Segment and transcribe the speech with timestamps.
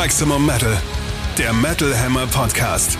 [0.00, 0.80] Maximum Metal,
[1.38, 2.96] der Metal Hammer Podcast.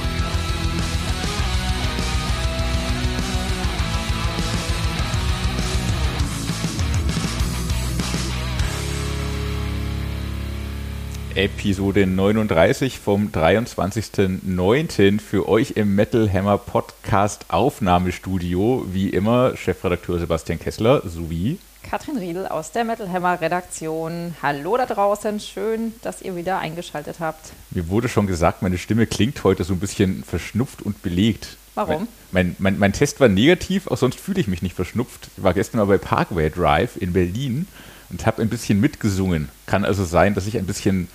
[11.36, 15.20] Episode 39 vom 23.09.
[15.20, 18.84] für euch im Metal Hammer Podcast Aufnahmestudio.
[18.90, 21.60] Wie immer Chefredakteur Sebastian Kessler sowie
[21.90, 24.34] Katrin Riedel aus der Metal Hammer Redaktion.
[24.42, 27.52] Hallo da draußen, schön, dass ihr wieder eingeschaltet habt.
[27.70, 31.56] Mir wurde schon gesagt, meine Stimme klingt heute so ein bisschen verschnupft und belegt.
[31.74, 32.06] Warum?
[32.30, 35.30] Mein, mein, mein Test war negativ, auch sonst fühle ich mich nicht verschnupft.
[35.38, 37.66] Ich war gestern mal bei Parkway Drive in Berlin
[38.10, 39.48] und habe ein bisschen mitgesungen.
[39.64, 41.08] Kann also sein, dass ich ein bisschen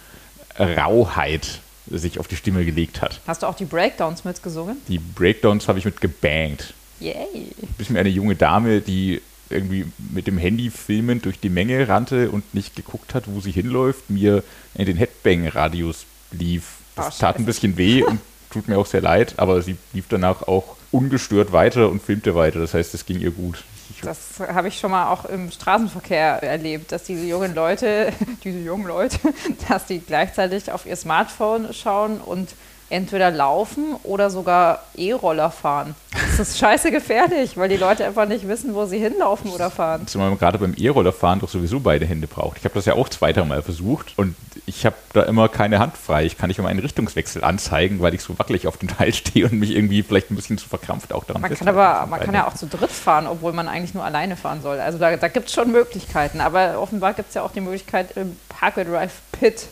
[0.58, 3.20] Rauheit sich auf die Stimme gelegt hat.
[3.28, 4.78] Hast du auch die Breakdowns mitgesungen?
[4.88, 6.74] Die Breakdowns habe ich mit gebangt.
[7.00, 7.52] Yay!
[7.78, 9.22] Bis mir eine junge Dame, die
[9.54, 13.52] irgendwie mit dem Handy filmend durch die Menge rannte und nicht geguckt hat, wo sie
[13.52, 14.44] hinläuft, mir
[14.76, 16.78] in den Headbang-Radius lief.
[16.96, 18.20] Das Oh, tat ein bisschen weh und
[18.52, 22.60] tut mir auch sehr leid, aber sie lief danach auch ungestört weiter und filmte weiter.
[22.60, 23.64] Das heißt, es ging ihr gut.
[24.02, 28.12] Das habe ich schon mal auch im Straßenverkehr erlebt, dass diese jungen Leute,
[28.44, 29.18] diese jungen Leute,
[29.70, 32.50] dass die gleichzeitig auf ihr Smartphone schauen und
[32.94, 35.96] entweder laufen oder sogar E-Roller fahren.
[36.12, 40.06] Das ist scheiße gefährlich, weil die Leute einfach nicht wissen, wo sie hinlaufen oder fahren.
[40.06, 42.58] Zumal man gerade beim E-Rollerfahren doch sowieso beide Hände braucht.
[42.60, 44.36] Ich habe das ja auch zwei, dreimal versucht und
[44.68, 46.26] ich habe da immer keine Hand frei.
[46.26, 49.46] Ich kann nicht immer einen Richtungswechsel anzeigen, weil ich so wackelig auf dem Teil stehe
[49.46, 52.36] und mich irgendwie vielleicht ein bisschen zu verkrampft auch daran Man kann aber, man kann
[52.36, 54.80] ja auch zu dritt fahren, obwohl man eigentlich nur alleine fahren soll.
[54.80, 56.42] Also da, da gibt es schon Möglichkeiten.
[56.42, 59.68] Aber offenbar gibt es ja auch die Möglichkeit, im Parkway Drive Pit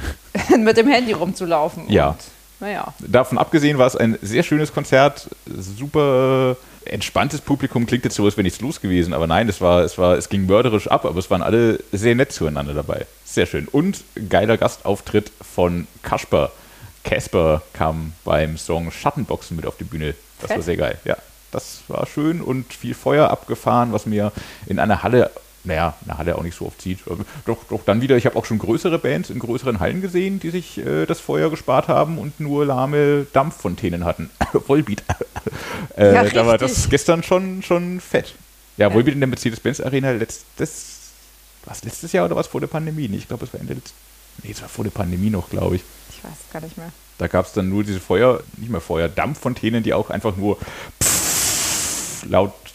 [0.58, 1.90] mit dem Handy rumzulaufen.
[1.90, 2.16] Ja.
[2.62, 2.94] Naja.
[3.00, 8.36] Davon abgesehen war es ein sehr schönes Konzert, super entspanntes Publikum, klingt jetzt so, als
[8.36, 11.18] wäre nichts los gewesen, aber nein, es war, es war, es ging mörderisch ab, aber
[11.18, 13.06] es waren alle sehr nett zueinander dabei.
[13.24, 13.66] Sehr schön.
[13.66, 16.52] Und geiler Gastauftritt von Kasper.
[17.02, 20.14] Casper kam beim Song Schattenboxen mit auf die Bühne.
[20.40, 21.16] Das war sehr geil, ja.
[21.50, 24.30] Das war schön und viel Feuer abgefahren, was mir
[24.66, 25.32] in einer Halle,
[25.64, 26.98] naja, eine Halle auch nicht so oft sieht.
[27.06, 30.40] aber Doch, doch dann wieder, ich habe auch schon größere Bands in größeren Hallen gesehen,
[30.40, 34.30] die sich äh, das Feuer gespart haben und nur lahme Dampffontänen hatten.
[34.66, 35.02] Vollbeat.
[35.96, 38.34] äh, Ja, da war das gestern schon, schon fett.
[38.76, 41.12] Ja, Vollbeat in der Mercedes-Benz Arena letztes,
[41.64, 43.08] was letztes Jahr oder was vor der Pandemie?
[43.14, 43.94] Ich glaube, es war Ende letztes,
[44.42, 45.82] nee, es war vor der Pandemie noch, glaube ich.
[46.10, 46.90] Ich weiß gar nicht mehr.
[47.18, 50.58] Da gab es dann nur diese Feuer, nicht mehr Feuer, Dampffontänen, die auch einfach nur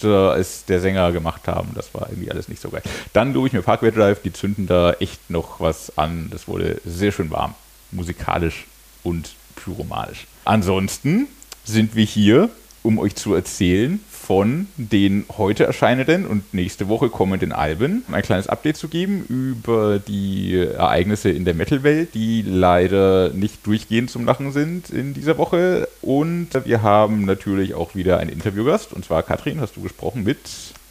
[0.03, 1.71] lauter als der Sänger gemacht haben.
[1.75, 2.81] Das war irgendwie alles nicht so geil.
[3.13, 6.29] Dann lobe ich mir Parkway Drive, die zünden da echt noch was an.
[6.31, 7.55] Das wurde sehr schön warm,
[7.91, 8.65] musikalisch
[9.03, 10.27] und pyromanisch.
[10.45, 11.27] Ansonsten
[11.63, 12.49] sind wir hier,
[12.83, 18.23] um euch zu erzählen von den heute erscheinenden und nächste Woche kommenden Alben, um ein
[18.23, 24.25] kleines Update zu geben über die Ereignisse in der Metal-Welt, die leider nicht durchgehend zum
[24.25, 25.87] Lachen sind in dieser Woche.
[26.01, 30.39] Und wir haben natürlich auch wieder einen Interviewgast, und zwar Katrin, hast du gesprochen mit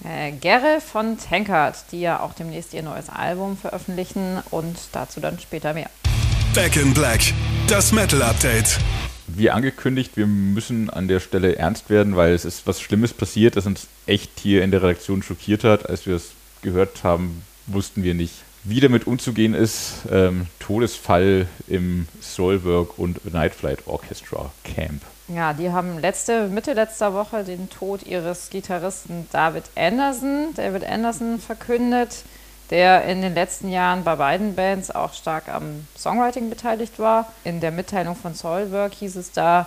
[0.02, 5.38] Äh, Gerre von Tankard, die ja auch demnächst ihr neues Album veröffentlichen und dazu dann
[5.38, 5.90] später mehr.
[6.54, 7.20] Back in Black,
[7.68, 8.78] das Metal Update.
[9.38, 13.56] Wie angekündigt, wir müssen an der Stelle ernst werden, weil es ist was Schlimmes passiert,
[13.56, 15.88] das uns echt hier in der Redaktion schockiert hat.
[15.88, 16.32] Als wir es
[16.62, 20.04] gehört haben, wussten wir nicht, wie damit umzugehen ist.
[20.10, 25.02] Ähm, Todesfall im Soulwork und Night Flight Orchestra Camp.
[25.28, 31.40] Ja, die haben letzte, Mitte letzter Woche den Tod ihres Gitarristen David Anderson, David Anderson
[31.40, 32.22] verkündet,
[32.70, 37.32] der in den letzten Jahren bei beiden Bands auch stark am Songwriting beteiligt war.
[37.44, 39.66] In der Mitteilung von Soilwork hieß es da,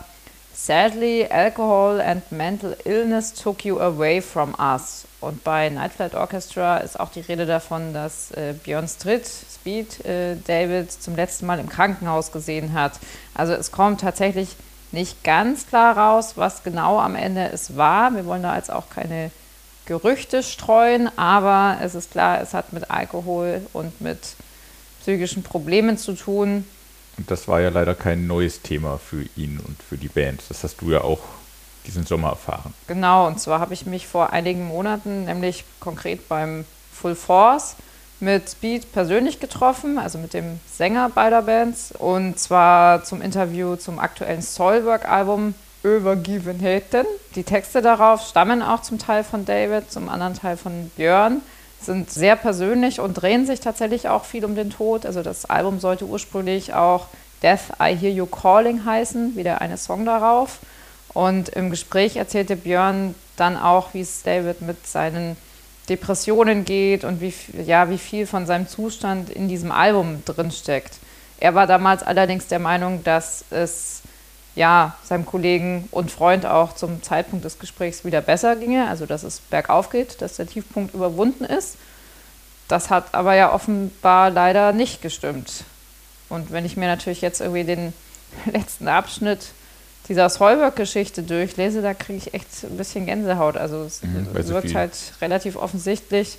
[0.62, 5.06] Sadly, alcohol and mental illness took you away from us.
[5.22, 10.04] Und bei Night Flight Orchestra ist auch die Rede davon, dass äh, Björn Stritt, Speed,
[10.06, 12.94] äh, David zum letzten Mal im Krankenhaus gesehen hat.
[13.34, 14.58] Also es kommt tatsächlich
[14.92, 18.14] nicht ganz klar raus, was genau am Ende es war.
[18.14, 19.32] Wir wollen da jetzt auch keine
[19.90, 24.20] Gerüchte streuen, aber es ist klar, es hat mit Alkohol und mit
[25.02, 26.64] psychischen Problemen zu tun.
[27.18, 30.44] Und das war ja leider kein neues Thema für ihn und für die Band.
[30.48, 31.22] Das hast du ja auch
[31.88, 32.76] diesen Sommer erfahren.
[32.86, 37.76] Genau, und zwar habe ich mich vor einigen Monaten, nämlich konkret beim Full Force,
[38.20, 41.94] mit Speed persönlich getroffen, also mit dem Sänger beider Bands.
[41.98, 47.06] Und zwar zum Interview zum aktuellen Soilwork-Album Overgiven Haten.
[47.36, 51.42] Die Texte darauf stammen auch zum Teil von David, zum anderen Teil von Björn.
[51.82, 55.06] Sind sehr persönlich und drehen sich tatsächlich auch viel um den Tod.
[55.06, 57.08] Also das Album sollte ursprünglich auch
[57.42, 60.60] Death I Hear You Calling heißen, wie der eine Song darauf.
[61.14, 65.38] Und im Gespräch erzählte Björn dann auch, wie es David mit seinen
[65.88, 67.34] Depressionen geht und wie,
[67.66, 70.98] ja, wie viel von seinem Zustand in diesem Album drinsteckt.
[71.40, 74.02] Er war damals allerdings der Meinung, dass es
[74.56, 79.24] ja, seinem Kollegen und Freund auch zum Zeitpunkt des Gesprächs wieder besser ginge, also dass
[79.24, 81.78] es bergauf geht, dass der Tiefpunkt überwunden ist.
[82.68, 85.64] Das hat aber ja offenbar leider nicht gestimmt.
[86.30, 87.94] Und wenn ich mir natürlich jetzt irgendwie den
[88.52, 89.52] letzten Abschnitt
[90.08, 93.58] dieser Solberg-Geschichte durchlese, da kriege ich echt ein bisschen Gänsehaut.
[93.58, 96.38] Also es mhm, wirkt halt relativ offensichtlich,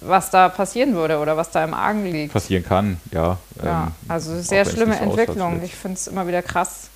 [0.00, 2.32] was da passieren würde oder was da im Argen liegt.
[2.32, 3.38] Passieren kann, ja.
[3.62, 5.62] Ja, ähm, also sehr schlimme Entwicklung.
[5.62, 6.88] Ich finde es immer wieder krass,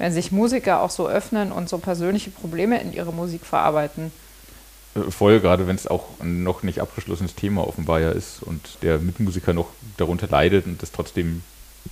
[0.00, 4.10] wenn sich Musiker auch so öffnen und so persönliche Probleme in ihre Musik verarbeiten.
[4.94, 8.78] Äh, voll, gerade wenn es auch ein noch nicht abgeschlossenes Thema offenbar ja ist und
[8.80, 9.68] der Mitmusiker noch
[9.98, 11.42] darunter leidet und das trotzdem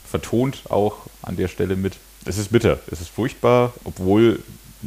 [0.07, 1.99] vertont auch an der Stelle mit.
[2.25, 4.43] Es ist bitter, es ist furchtbar, obwohl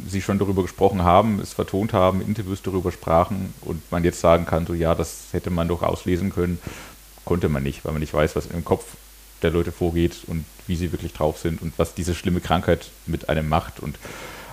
[0.08, 4.46] sie schon darüber gesprochen haben, es vertont haben, Interviews darüber sprachen und man jetzt sagen
[4.46, 6.58] kann, so ja, das hätte man doch auslesen können,
[7.24, 8.84] konnte man nicht, weil man nicht weiß, was im Kopf
[9.42, 13.28] der Leute vorgeht und wie sie wirklich drauf sind und was diese schlimme Krankheit mit
[13.28, 13.80] einem macht.
[13.80, 13.96] Und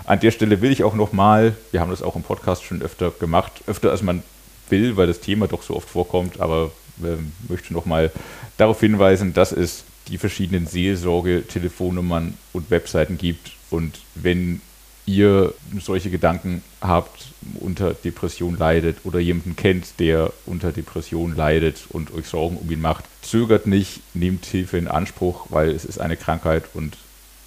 [0.06, 3.12] an der Stelle will ich auch nochmal, wir haben das auch im Podcast schon öfter
[3.12, 4.24] gemacht, öfter als man
[4.70, 6.72] will, weil das Thema doch so oft vorkommt, aber
[7.04, 8.12] äh, möchte nochmal
[8.58, 13.52] darauf hinweisen, dass es die verschiedenen Seelsorge-Telefonnummern und Webseiten gibt.
[13.70, 14.62] Und wenn
[15.10, 17.28] ihr solche Gedanken habt,
[17.60, 22.82] unter Depression leidet oder jemanden kennt, der unter Depression leidet und euch Sorgen um ihn
[22.82, 26.96] macht, zögert nicht, nehmt Hilfe in Anspruch, weil es ist eine Krankheit und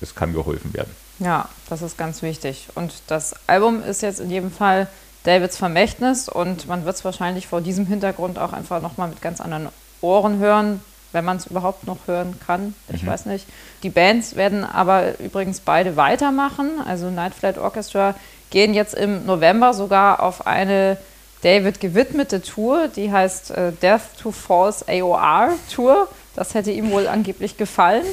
[0.01, 0.91] es kann geholfen werden.
[1.21, 2.69] Ja, das ist ganz wichtig.
[2.75, 4.89] Und das Album ist jetzt in jedem Fall
[5.23, 9.41] Davids Vermächtnis und man wird es wahrscheinlich vor diesem Hintergrund auch einfach nochmal mit ganz
[9.41, 9.69] anderen
[10.01, 10.81] Ohren hören,
[11.13, 12.75] wenn man es überhaupt noch hören kann.
[12.93, 13.07] Ich mhm.
[13.09, 13.47] weiß nicht.
[13.83, 16.71] Die Bands werden aber übrigens beide weitermachen.
[16.87, 18.15] Also Night Flight Orchestra
[18.51, 20.99] gehen jetzt im November sogar auf eine
[21.43, 26.09] David gewidmete Tour, die heißt äh, Death to False AOR Tour.
[26.35, 28.05] Das hätte ihm wohl angeblich gefallen.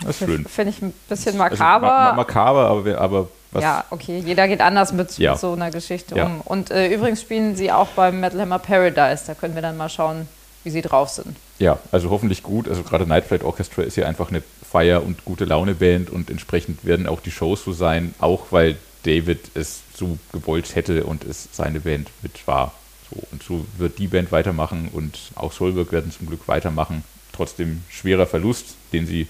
[0.00, 0.46] Das ist schön.
[0.46, 1.92] Finde ich ein bisschen makaber.
[1.92, 3.62] Also, ma makaber, aber, aber was?
[3.62, 5.32] Ja, okay, jeder geht anders mit, ja.
[5.32, 6.24] mit so einer Geschichte ja.
[6.24, 6.40] um.
[6.40, 9.24] Und äh, übrigens spielen sie auch beim Metal Hammer Paradise.
[9.26, 10.28] Da können wir dann mal schauen,
[10.64, 11.36] wie sie drauf sind.
[11.58, 12.68] Ja, also hoffentlich gut.
[12.68, 16.84] Also gerade Night Flight Orchestra ist ja einfach eine Feier- und gute Laune-Band und entsprechend
[16.84, 21.48] werden auch die Shows so sein, auch weil David es so gewollt hätte und es
[21.52, 22.72] seine Band mit war.
[23.10, 27.04] So, und so wird die Band weitermachen und auch Solberg werden zum Glück weitermachen.
[27.32, 29.26] Trotzdem schwerer Verlust, den sie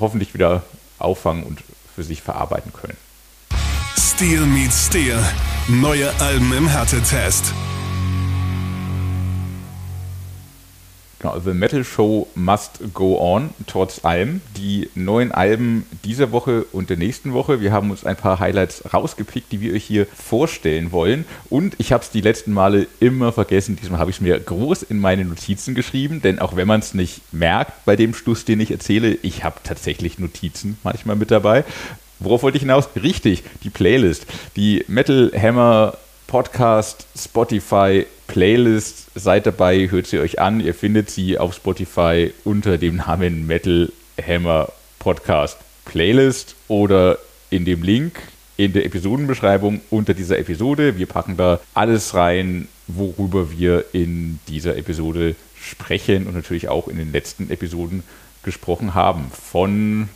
[0.00, 0.62] hoffentlich wieder
[0.98, 1.60] auffangen und
[1.94, 2.96] für sich verarbeiten können.
[3.98, 5.18] Steel meets Steel.
[5.68, 7.52] Neue Alben im Härtetest.
[11.22, 14.40] Genau, The Metal Show Must Go On, trotz allem.
[14.56, 17.60] Die neuen Alben dieser Woche und der nächsten Woche.
[17.60, 21.24] Wir haben uns ein paar Highlights rausgepickt, die wir euch hier vorstellen wollen.
[21.48, 23.78] Und ich habe es die letzten Male immer vergessen.
[23.80, 26.92] Diesmal habe ich es mir groß in meine Notizen geschrieben, denn auch wenn man es
[26.92, 31.64] nicht merkt bei dem Schluss, den ich erzähle, ich habe tatsächlich Notizen manchmal mit dabei.
[32.18, 32.88] Worauf wollte ich hinaus?
[33.00, 34.26] Richtig, die Playlist.
[34.56, 35.96] Die Metal Hammer
[36.26, 39.08] Podcast, Spotify, Playlist.
[39.14, 40.60] Seid dabei, hört sie euch an.
[40.60, 43.92] Ihr findet sie auf Spotify unter dem Namen Metal
[44.26, 47.18] Hammer Podcast Playlist oder
[47.50, 48.18] in dem Link
[48.56, 50.96] in der Episodenbeschreibung unter dieser Episode.
[50.96, 56.96] Wir packen da alles rein, worüber wir in dieser Episode sprechen und natürlich auch in
[56.96, 58.02] den letzten Episoden
[58.44, 59.30] gesprochen haben.
[59.30, 60.08] Von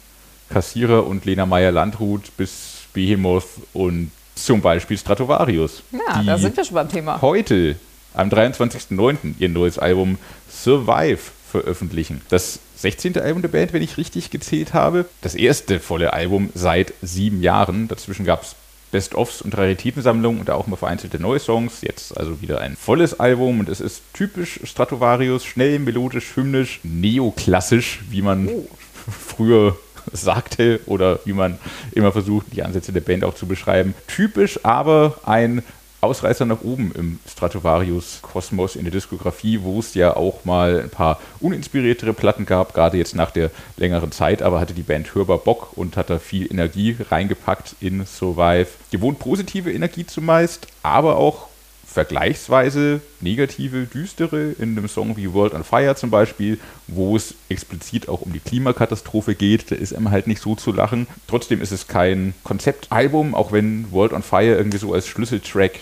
[0.49, 3.45] Kassierer und Lena Meyer-Landrut bis Behemoth
[3.75, 5.83] und zum Beispiel Stratovarius.
[5.93, 7.21] Ja, da sind wir schon beim Thema.
[7.21, 7.77] Heute,
[8.17, 10.19] am 23.09., ihr neues Album
[10.51, 11.19] Survive
[11.51, 12.23] veröffentlichen.
[12.29, 13.19] Das 16.
[13.21, 15.07] Album der Band, wenn ich richtig gezählt habe.
[15.23, 17.89] Das erste volle Album seit sieben Jahren.
[17.89, 18.57] Dazwischen gab es
[18.91, 21.83] Best-ofs und Raritätensammlungen und auch mal vereinzelte neue Songs.
[21.83, 28.01] Jetzt also wieder ein volles Album und es ist typisch Stratovarius, schnell, melodisch, hymnisch, neoklassisch,
[28.11, 28.69] wie man oh.
[29.11, 29.77] früher
[30.13, 31.59] sagte oder wie man
[31.93, 33.95] immer versucht, die Ansätze der Band auch zu beschreiben.
[34.07, 35.63] Typisch, aber ein
[36.07, 41.21] Ausreißer nach oben im Stratovarius-Kosmos in der Diskografie, wo es ja auch mal ein paar
[41.41, 45.77] uninspiriertere Platten gab, gerade jetzt nach der längeren Zeit, aber hatte die Band hörbar Bock
[45.77, 48.69] und hat da viel Energie reingepackt in Survive.
[48.91, 51.49] Gewohnt positive Energie zumeist, aber auch
[51.97, 56.59] vergleichsweise negative, düstere in einem Song wie World on Fire zum Beispiel,
[56.89, 59.71] wo es explizit auch um die Klimakatastrophe geht.
[59.71, 61.07] Da ist einem halt nicht so zu lachen.
[61.27, 65.73] Trotzdem ist es kein Konzeptalbum, auch wenn World on Fire irgendwie so als Schlüsseltrack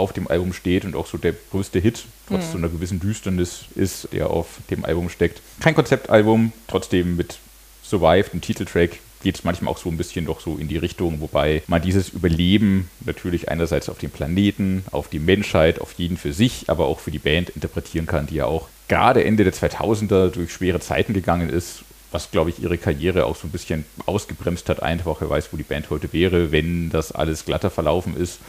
[0.00, 2.52] auf dem Album steht und auch so der größte Hit, trotz mhm.
[2.52, 5.40] so einer gewissen Düsternis ist, der auf dem Album steckt.
[5.60, 7.38] Kein Konzeptalbum, trotzdem mit
[7.84, 11.20] Survive, dem Titeltrack, geht es manchmal auch so ein bisschen doch so in die Richtung,
[11.20, 16.32] wobei man dieses Überleben natürlich einerseits auf dem Planeten, auf die Menschheit, auf jeden für
[16.32, 20.28] sich, aber auch für die Band interpretieren kann, die ja auch gerade Ende der 2000er
[20.28, 24.68] durch schwere Zeiten gegangen ist was, glaube ich, ihre Karriere auch so ein bisschen ausgebremst
[24.68, 24.82] hat.
[24.82, 28.40] Einfach, wer weiß, wo die Band heute wäre, wenn das alles glatter verlaufen ist.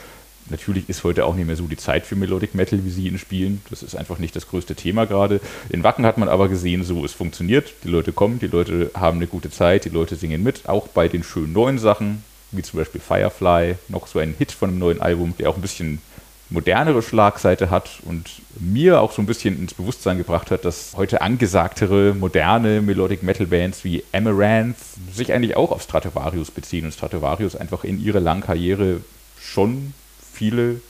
[0.52, 3.18] Natürlich ist heute auch nicht mehr so die Zeit für Melodic Metal, wie sie ihn
[3.18, 3.62] spielen.
[3.70, 5.40] Das ist einfach nicht das größte Thema gerade.
[5.70, 7.74] In Wacken hat man aber gesehen, so es funktioniert.
[7.84, 10.68] Die Leute kommen, die Leute haben eine gute Zeit, die Leute singen mit.
[10.68, 14.70] Auch bei den schönen neuen Sachen, wie zum Beispiel Firefly, noch so ein Hit von
[14.70, 16.02] einem neuen Album, der auch ein bisschen
[16.50, 18.30] modernere Schlagseite hat und
[18.60, 23.48] mir auch so ein bisschen ins Bewusstsein gebracht hat, dass heute angesagtere, moderne Melodic Metal
[23.48, 24.76] Bands wie Amaranth
[25.14, 28.98] sich eigentlich auch auf Stratovarius beziehen und Stratovarius einfach in ihrer langen Karriere
[29.40, 29.94] schon
[30.42, 30.82] viele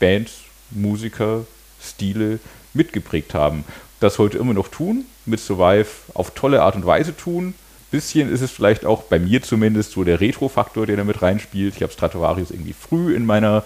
[0.00, 0.32] Bands,
[0.70, 1.44] Musiker,
[1.78, 2.40] Stile
[2.72, 3.64] mitgeprägt haben.
[4.00, 7.52] Das heute immer noch tun, mit Survive auf tolle Art und Weise tun.
[7.90, 11.76] Bisschen ist es vielleicht auch bei mir zumindest so der Retro-Faktor, der da mit reinspielt.
[11.76, 13.62] Ich habe Stratovarius irgendwie früh in meiner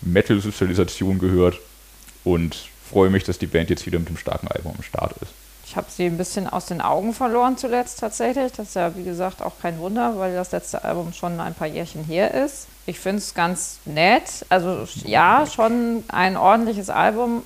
[0.00, 1.58] Metal-Sozialisation gehört
[2.24, 2.56] und
[2.90, 5.32] freue mich, dass die Band jetzt wieder mit dem starken Album am Start ist.
[5.66, 8.52] Ich habe sie ein bisschen aus den Augen verloren zuletzt tatsächlich.
[8.52, 11.68] Das ist ja, wie gesagt, auch kein Wunder, weil das letzte Album schon ein paar
[11.68, 12.68] Jährchen her ist.
[12.88, 14.46] Ich finde es ganz nett.
[14.48, 17.42] Also ja, schon ein ordentliches Album.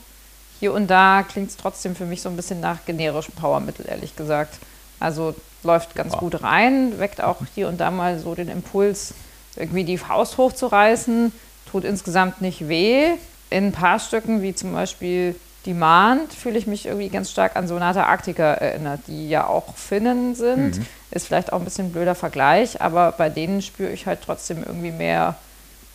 [0.60, 4.14] Hier und da klingt es trotzdem für mich so ein bisschen nach generischem Powermittel, ehrlich
[4.14, 4.60] gesagt.
[5.00, 5.34] Also
[5.64, 6.20] läuft ganz ja.
[6.20, 9.14] gut rein, weckt auch hier und da mal so den Impuls,
[9.56, 11.32] irgendwie die Faust hochzureißen.
[11.68, 13.14] Tut insgesamt nicht weh.
[13.50, 15.34] In ein paar Stücken, wie zum Beispiel
[15.66, 20.34] Demand fühle ich mich irgendwie ganz stark an Sonata Arctica erinnert, die ja auch Finnen
[20.34, 20.78] sind.
[20.78, 20.86] Mhm.
[21.12, 24.64] Ist vielleicht auch ein bisschen ein blöder Vergleich, aber bei denen spüre ich halt trotzdem
[24.64, 25.36] irgendwie mehr,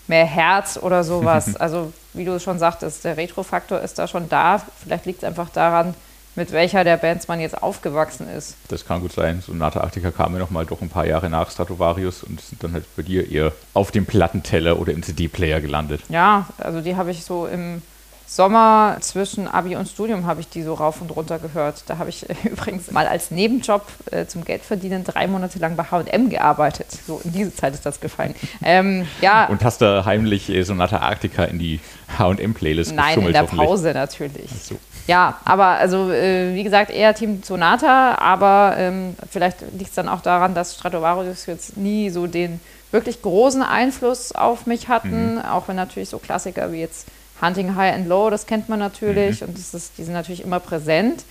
[0.07, 1.55] mehr Herz oder sowas.
[1.59, 4.61] also, wie du schon sagtest, der Retro-Faktor ist da schon da.
[4.81, 5.95] Vielleicht liegt es einfach daran,
[6.37, 8.55] mit welcher der Bands man jetzt aufgewachsen ist.
[8.69, 9.41] Das kann gut sein.
[9.45, 12.73] Sonata Arctica kam ja noch mal doch ein paar Jahre nach Stratovarius und sind dann
[12.73, 16.01] halt bei dir eher auf dem Plattenteller oder im CD-Player gelandet.
[16.09, 17.81] Ja, also die habe ich so im
[18.29, 21.83] Sommer zwischen Abi und Studium habe ich die so rauf und runter gehört.
[21.87, 26.29] Da habe ich übrigens mal als Nebenjob äh, zum Geldverdienen drei Monate lang bei H&M
[26.29, 26.87] gearbeitet.
[27.07, 28.35] So in diese Zeit ist das gefallen.
[28.61, 29.45] Ähm, ja.
[29.47, 31.79] Und hast da heimlich äh, Sonata Arctica in die
[32.19, 34.51] H&M-Playlist Nein, in der Pause natürlich.
[34.61, 34.75] So.
[35.07, 40.09] Ja, aber also äh, wie gesagt eher Team Sonata, aber ähm, vielleicht liegt es dann
[40.09, 42.59] auch daran, dass Stratovarius jetzt nie so den
[42.91, 45.41] wirklich großen Einfluss auf mich hatten, mhm.
[45.41, 47.07] auch wenn natürlich so Klassiker wie jetzt
[47.41, 49.47] Hunting High and Low, das kennt man natürlich mhm.
[49.47, 51.23] und das ist, die sind natürlich immer präsent.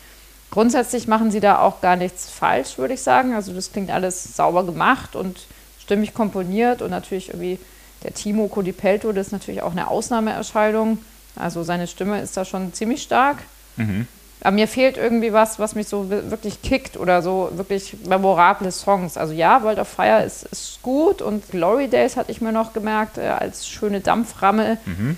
[0.50, 3.34] Grundsätzlich machen sie da auch gar nichts falsch, würde ich sagen.
[3.34, 5.40] Also das klingt alles sauber gemacht und
[5.80, 7.58] stimmig komponiert und natürlich irgendwie
[8.04, 10.98] der Timo Codipelto, das ist natürlich auch eine Ausnahmeerscheinung.
[11.34, 13.38] Also seine Stimme ist da schon ziemlich stark.
[13.76, 14.06] Mhm.
[14.42, 19.16] Aber mir fehlt irgendwie was, was mich so wirklich kickt oder so wirklich memorable Songs.
[19.16, 22.72] Also ja, World of Fire ist, ist gut und Glory Days hatte ich mir noch
[22.72, 24.78] gemerkt äh, als schöne Dampframme.
[24.84, 25.16] Mhm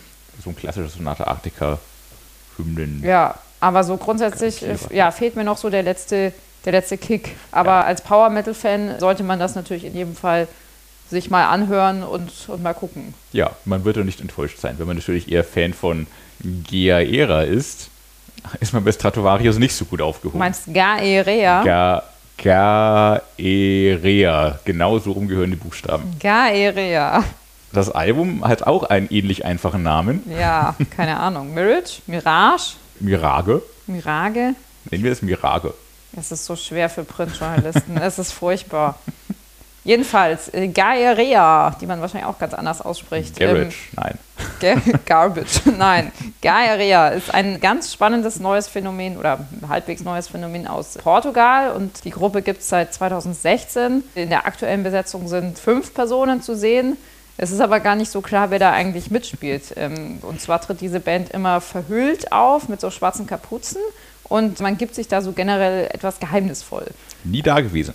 [0.49, 1.78] so ein klassisches Sonate Arctica
[2.57, 3.02] Hymnen.
[3.05, 6.33] Ja, aber so grundsätzlich ja, fehlt mir noch so der letzte,
[6.64, 7.37] der letzte Kick.
[7.52, 7.83] Aber ja.
[7.83, 10.49] als Power Metal Fan sollte man das natürlich in jedem Fall
[11.11, 13.14] sich mal anhören und, und mal gucken.
[13.33, 14.78] Ja, man wird doch nicht enttäuscht sein.
[14.78, 16.07] Wenn man natürlich eher Fan von
[16.40, 17.88] Gaera ist,
[18.61, 20.35] ist man bei Stratovarius nicht so gut aufgehoben.
[20.35, 21.64] Du meinst Gaerea?
[21.64, 22.02] Ga
[23.38, 24.61] Gaerea.
[24.64, 26.17] Genau so rumgehören die Buchstaben.
[26.21, 27.25] Gaerea.
[27.73, 30.23] Das Album hat auch einen ähnlich einfachen Namen.
[30.39, 31.53] Ja, keine Ahnung.
[31.55, 32.01] Mirage?
[32.07, 32.75] Mirage?
[33.01, 33.63] Mirage?
[33.87, 34.55] Mirage?
[34.91, 35.75] Nennen wir es Mirage.
[36.17, 37.97] Es ist so schwer für Printjournalisten.
[37.99, 38.99] es ist furchtbar.
[39.85, 43.39] Jedenfalls, äh, Gaerea, die man wahrscheinlich auch ganz anders ausspricht.
[43.39, 44.19] Garage, ähm, nein.
[45.07, 46.13] Garbage, nein.
[46.43, 52.11] Gaerea ist ein ganz spannendes neues Phänomen oder halbwegs neues Phänomen aus Portugal und die
[52.11, 54.05] Gruppe gibt es seit 2016.
[54.15, 56.97] In der aktuellen Besetzung sind fünf Personen zu sehen.
[57.40, 59.73] Es ist aber gar nicht so klar, wer da eigentlich mitspielt.
[59.76, 63.80] Ähm, und zwar tritt diese Band immer verhüllt auf mit so schwarzen Kapuzen
[64.25, 66.87] und man gibt sich da so generell etwas geheimnisvoll.
[67.25, 67.95] Nie da gewesen.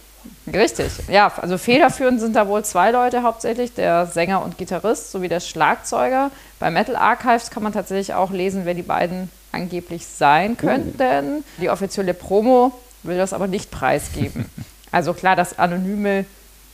[0.52, 1.32] Richtig, ja.
[1.42, 6.32] Also federführend sind da wohl zwei Leute hauptsächlich, der Sänger und Gitarrist sowie der Schlagzeuger.
[6.60, 10.66] Bei Metal Archives kann man tatsächlich auch lesen, wer die beiden angeblich sein oh.
[10.66, 11.38] könnten.
[11.40, 11.44] Uh.
[11.62, 12.72] Die offizielle Promo
[13.04, 14.46] will das aber nicht preisgeben.
[14.94, 16.24] Also klar, das anonyme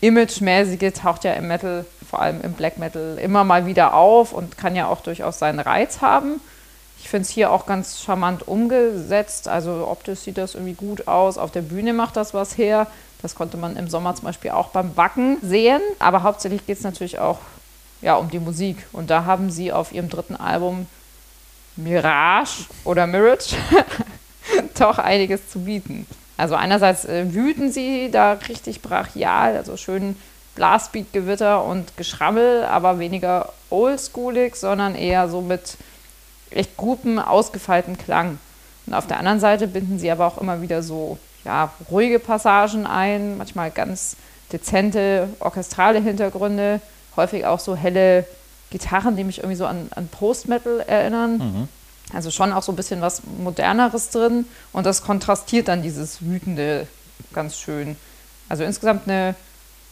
[0.02, 4.58] Imagemäßige taucht ja im Metal, vor allem im Black Metal, immer mal wieder auf und
[4.58, 6.40] kann ja auch durchaus seinen Reiz haben.
[7.02, 9.48] Ich finde es hier auch ganz charmant umgesetzt.
[9.48, 11.38] Also optisch sieht das irgendwie gut aus.
[11.38, 12.88] Auf der Bühne macht das was her.
[13.22, 15.82] Das konnte man im Sommer zum Beispiel auch beim Wacken sehen.
[16.00, 17.40] Aber hauptsächlich geht es natürlich auch
[18.02, 18.86] ja, um die Musik.
[18.92, 20.88] Und da haben sie auf ihrem dritten Album
[21.76, 23.56] Mirage oder Mirage
[24.78, 26.06] doch einiges zu bieten.
[26.40, 30.16] Also einerseits äh, wüten sie da richtig brachial, also schön
[30.56, 35.76] Blastbeat-Gewitter und Geschrammel, aber weniger oldschoolig, sondern eher so mit
[36.50, 38.40] echt gutem, ausgefeilten Klang.
[38.86, 42.88] Und auf der anderen Seite binden sie aber auch immer wieder so ja, ruhige Passagen
[42.88, 44.16] ein, manchmal ganz
[44.54, 46.80] dezente orchestrale Hintergründe,
[47.18, 48.26] häufig auch so helle
[48.70, 51.38] Gitarren, die mich irgendwie so an, an Post-Metal erinnern.
[51.38, 51.68] Mhm.
[52.14, 56.88] Also schon auch so ein bisschen was Moderneres drin und das kontrastiert dann dieses Wütende
[57.34, 57.96] ganz schön.
[58.48, 59.36] Also insgesamt eine,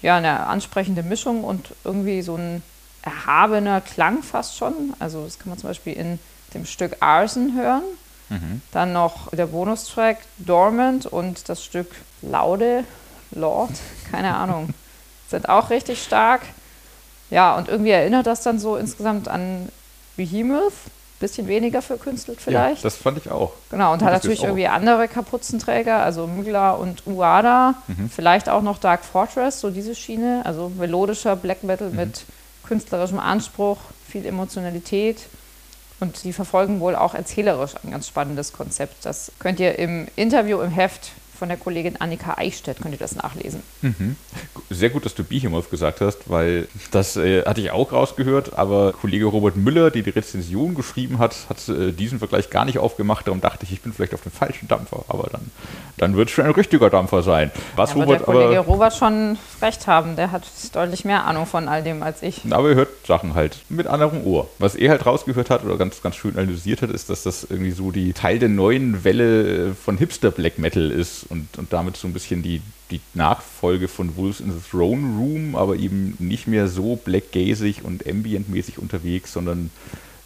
[0.01, 2.63] ja, eine ansprechende Mischung und irgendwie so ein
[3.03, 4.93] erhabener Klang fast schon.
[4.99, 6.19] Also das kann man zum Beispiel in
[6.53, 7.83] dem Stück Arson hören.
[8.29, 8.61] Mhm.
[8.71, 12.83] Dann noch der Bonustrack Dormant und das Stück Laude,
[13.31, 13.71] Lord,
[14.11, 14.73] keine Ahnung,
[15.29, 16.41] sind auch richtig stark.
[17.29, 19.69] Ja, und irgendwie erinnert das dann so insgesamt an
[20.15, 20.73] Behemoth.
[21.19, 22.77] Bisschen weniger verkünstelt vielleicht.
[22.77, 23.53] Ja, das fand ich auch.
[23.71, 27.73] Genau, und, und hat natürlich irgendwie andere Kapuzenträger, also Mugla und Uada.
[27.87, 28.09] Mhm.
[28.09, 30.41] Vielleicht auch noch Dark Fortress, so diese Schiene.
[30.45, 31.95] Also melodischer Black Metal mhm.
[31.95, 32.25] mit
[32.67, 35.21] künstlerischem Anspruch, viel Emotionalität.
[35.99, 39.03] Und die verfolgen wohl auch erzählerisch ein ganz spannendes Konzept.
[39.03, 43.15] Das könnt ihr im Interview im Heft von der Kollegin Annika Eichstätt könnt ihr das
[43.15, 43.61] nachlesen.
[43.81, 44.15] Mhm.
[44.69, 48.93] Sehr gut, dass du Behemoth gesagt hast, weil das äh, hatte ich auch rausgehört, aber
[48.93, 53.27] Kollege Robert Müller, der die Rezension geschrieben hat, hat äh, diesen Vergleich gar nicht aufgemacht.
[53.27, 55.51] Darum dachte ich, ich bin vielleicht auf dem falschen Dampfer, aber dann,
[55.97, 57.51] dann wird es schon ein richtiger Dampfer sein.
[57.75, 61.45] Was ja, Robert, der Kollege aber, Robert schon recht haben, der hat deutlich mehr Ahnung
[61.45, 62.41] von all dem als ich.
[62.49, 64.49] Aber er hört Sachen halt mit anderem Ohr.
[64.59, 67.71] Was er halt rausgehört hat oder ganz, ganz schön analysiert hat, ist, dass das irgendwie
[67.71, 72.07] so die Teil der neuen Welle von Hipster Black Metal ist und, und damit so
[72.07, 76.67] ein bisschen die, die Nachfolge von Wolves in the Throne Room, aber eben nicht mehr
[76.67, 79.71] so blackgazig und ambientmäßig unterwegs, sondern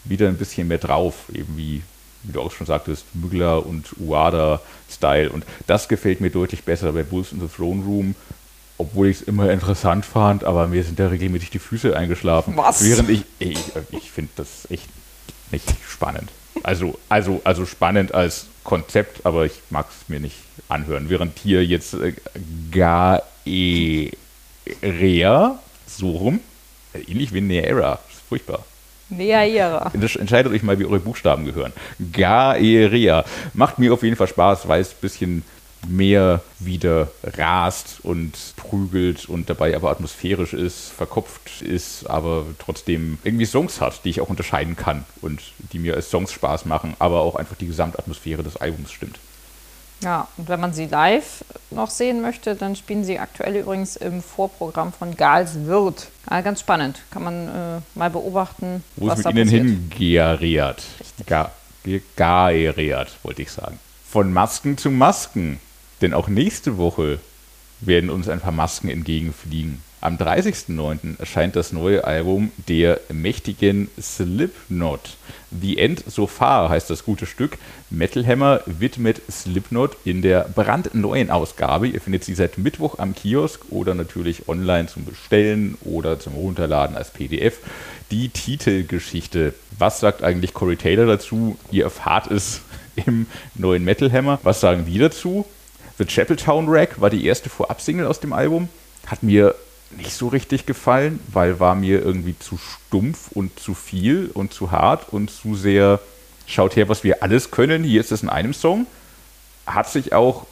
[0.04, 1.82] wieder ein bisschen mehr drauf, eben wie,
[2.24, 5.30] wie du auch schon sagtest, Mügler und Uada-Style.
[5.32, 8.16] Und das gefällt mir deutlich besser bei Wolves in the Throne Room,
[8.78, 12.58] obwohl ich es immer interessant fand, aber mir sind da regelmäßig die Füße eingeschlafen.
[12.58, 12.84] Was?
[12.84, 13.60] Während ich, ich,
[13.92, 14.90] ich finde das echt
[15.52, 16.30] nicht spannend.
[16.64, 20.38] Also, also, also spannend als Konzept, aber ich mag es mir nicht
[20.70, 21.10] anhören.
[21.10, 22.14] Während hier jetzt äh,
[23.46, 24.12] Gaerea,
[25.88, 26.40] so rum,
[26.94, 28.66] äh, ähnlich wie Neaera, furchtbar.
[29.10, 29.92] Neaera.
[29.94, 31.74] Entscheidet euch mal, wie eure Buchstaben gehören.
[32.14, 33.26] Gaerea.
[33.54, 35.44] Macht mir auf jeden Fall Spaß, weil es ein bisschen
[35.88, 43.46] mehr wieder rast und prügelt und dabei aber atmosphärisch ist, verkopft ist, aber trotzdem irgendwie
[43.46, 45.42] Songs hat, die ich auch unterscheiden kann und
[45.74, 49.20] die mir als Songs Spaß machen, aber auch einfach die Gesamtatmosphäre des Albums stimmt.
[50.04, 54.24] Ja, und wenn man sie live noch sehen möchte, dann spielen sie aktuell übrigens im
[54.24, 56.08] Vorprogramm von Gals Wirt.
[56.30, 57.00] Ja, ganz spannend.
[57.12, 58.84] Kann man äh, mal beobachten.
[58.96, 59.50] Wo was es mit ihnen
[59.92, 60.82] hingeariert.
[62.16, 63.80] Gaeriert, wollte ich sagen.
[64.10, 65.60] Von Masken zu Masken.
[66.02, 67.20] Denn auch nächste Woche
[67.80, 69.82] werden uns ein paar Masken entgegenfliegen.
[70.04, 71.20] Am 30.09.
[71.20, 75.16] erscheint das neue Album der mächtigen Slipknot.
[75.52, 77.60] The End So Far heißt das gute Stück.
[77.92, 81.88] Metal Hammer widmet Slipknot in der brandneuen Ausgabe.
[81.88, 86.98] Ihr findet sie seit Mittwoch am Kiosk oder natürlich online zum Bestellen oder zum Runterladen
[86.98, 87.60] als PDF.
[88.10, 89.54] Die Titelgeschichte.
[89.78, 91.60] Was sagt eigentlich Corey Taylor dazu?
[91.70, 92.62] Ihr erfahrt es
[93.06, 94.40] im neuen Metal Hammer.
[94.42, 95.46] Was sagen die dazu?
[95.98, 98.70] The Chapeltown Rack war die erste Vorab-Single aus dem Album.
[99.08, 99.56] Hat mir
[99.98, 104.72] nicht so richtig gefallen, weil war mir irgendwie zu stumpf und zu viel und zu
[104.72, 106.00] hart und zu sehr
[106.46, 107.84] schaut her, was wir alles können.
[107.84, 108.88] Hier ist es in einem Song.
[109.66, 110.46] Hat sich auch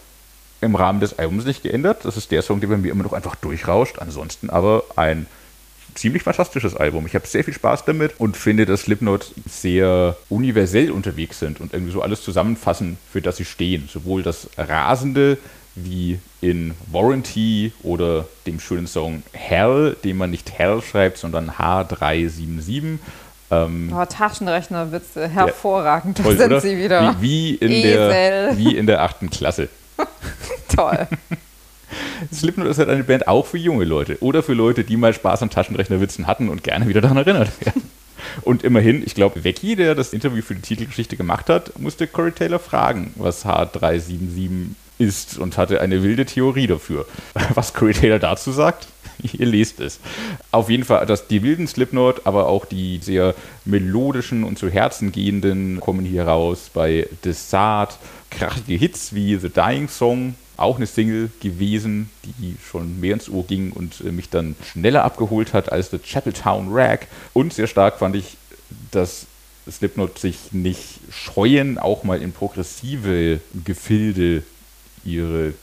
[0.62, 2.04] im Rahmen des Albums nicht geändert.
[2.04, 4.00] Das ist der Song, der bei mir immer noch einfach durchrauscht.
[4.00, 5.26] Ansonsten aber ein
[6.00, 7.06] ziemlich fantastisches Album.
[7.06, 11.74] Ich habe sehr viel Spaß damit und finde, dass Slipknot sehr universell unterwegs sind und
[11.74, 13.90] irgendwie so alles zusammenfassen, für das sie stehen.
[13.92, 15.38] Sowohl das Rasende
[15.76, 22.98] wie in Warranty oder dem schönen Song Hell, den man nicht Hell schreibt, sondern H377.
[23.52, 26.62] Ähm, oh, Taschenrechnerwitze, hervorragend, ja, toll, da sind oder?
[26.62, 27.16] sie wieder.
[27.20, 29.70] Wie, wie, in der, wie in der achten Klasse.
[30.76, 31.08] Toll.
[32.34, 35.44] Slipknot ist halt eine Band auch für junge Leute oder für Leute, die mal Spaß
[35.44, 37.84] an Taschenrechnerwitzen hatten und gerne wieder daran erinnert werden.
[38.42, 42.32] Und immerhin, ich glaube, Becky, der das Interview für die Titelgeschichte gemacht hat, musste Corey
[42.32, 47.06] Taylor fragen, was H377 ist und hatte eine wilde Theorie dafür.
[47.56, 48.88] Was Corey Taylor dazu sagt,
[49.34, 50.00] ihr lest es.
[50.52, 53.34] Auf jeden Fall, dass die wilden Slipknot, aber auch die sehr
[53.66, 57.98] melodischen und zu Herzen gehenden kommen hier raus bei Desart.
[58.30, 63.46] Krachige Hits wie The Dying Song, auch eine Single gewesen, die schon mehr ins Ohr
[63.46, 67.08] ging und äh, mich dann schneller abgeholt hat als The Chapeltown Rag.
[67.34, 68.38] Und sehr stark fand ich,
[68.92, 69.26] dass
[69.70, 74.44] Slipknot sich nicht scheuen, auch mal in progressive Gefilde
[75.04, 75.54] ihre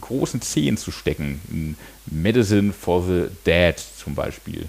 [0.00, 1.40] großen Zehen zu stecken.
[1.50, 4.68] In Medicine for the Dead zum Beispiel.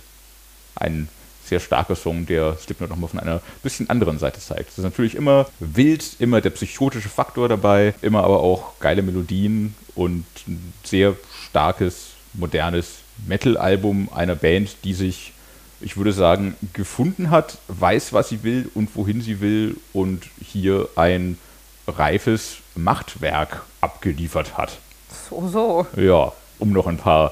[0.75, 1.09] Ein
[1.47, 4.69] sehr starker Song, der Slipknot nochmal von einer bisschen anderen Seite zeigt.
[4.69, 9.73] Es ist natürlich immer wild, immer der psychotische Faktor dabei, immer aber auch geile Melodien
[9.95, 11.15] und ein sehr
[11.49, 15.33] starkes, modernes Metal-Album einer Band, die sich,
[15.81, 20.89] ich würde sagen, gefunden hat, weiß, was sie will und wohin sie will und hier
[20.95, 21.37] ein
[21.87, 24.77] reifes Machtwerk abgeliefert hat.
[25.29, 25.87] So, so.
[25.95, 27.31] Ja, um noch ein paar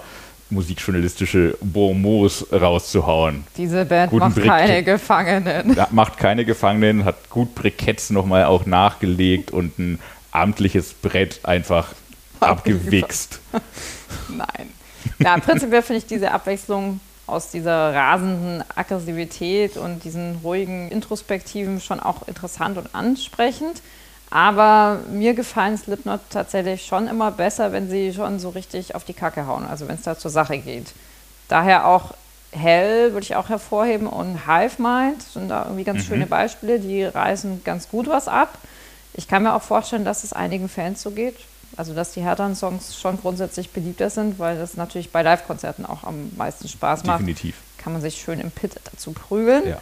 [0.49, 3.43] musikjournalistische Bonmots rauszuhauen.
[3.57, 5.77] Diese Band Guten macht Brick- keine Gefangenen.
[5.91, 9.99] Macht keine Gefangenen, hat gut Briketts nochmal auch nachgelegt und ein
[10.31, 11.89] amtliches Brett einfach
[12.39, 13.39] abgewichst.
[14.29, 14.69] Nein.
[15.19, 21.99] Ja, prinzipiell finde ich diese Abwechslung aus dieser rasenden Aggressivität und diesen ruhigen Introspektiven schon
[21.99, 23.81] auch interessant und ansprechend.
[24.35, 29.13] Aber mir gefallen Slipknot tatsächlich schon immer besser, wenn sie schon so richtig auf die
[29.13, 30.91] Kacke hauen, also wenn es da zur Sache geht.
[31.47, 32.13] Daher auch
[32.51, 37.05] Hell würde ich auch hervorheben und Hive Mind sind da irgendwie ganz schöne Beispiele, die
[37.05, 38.57] reißen ganz gut was ab.
[39.13, 41.37] Ich kann mir auch vorstellen, dass es einigen Fans so geht.
[41.77, 46.03] Also, dass die härteren Songs schon grundsätzlich beliebter sind, weil das natürlich bei Live-Konzerten auch
[46.03, 47.19] am meisten Spaß macht.
[47.19, 47.55] Definitiv.
[47.77, 49.63] Kann man sich schön im Pit dazu prügeln.
[49.65, 49.77] Ja.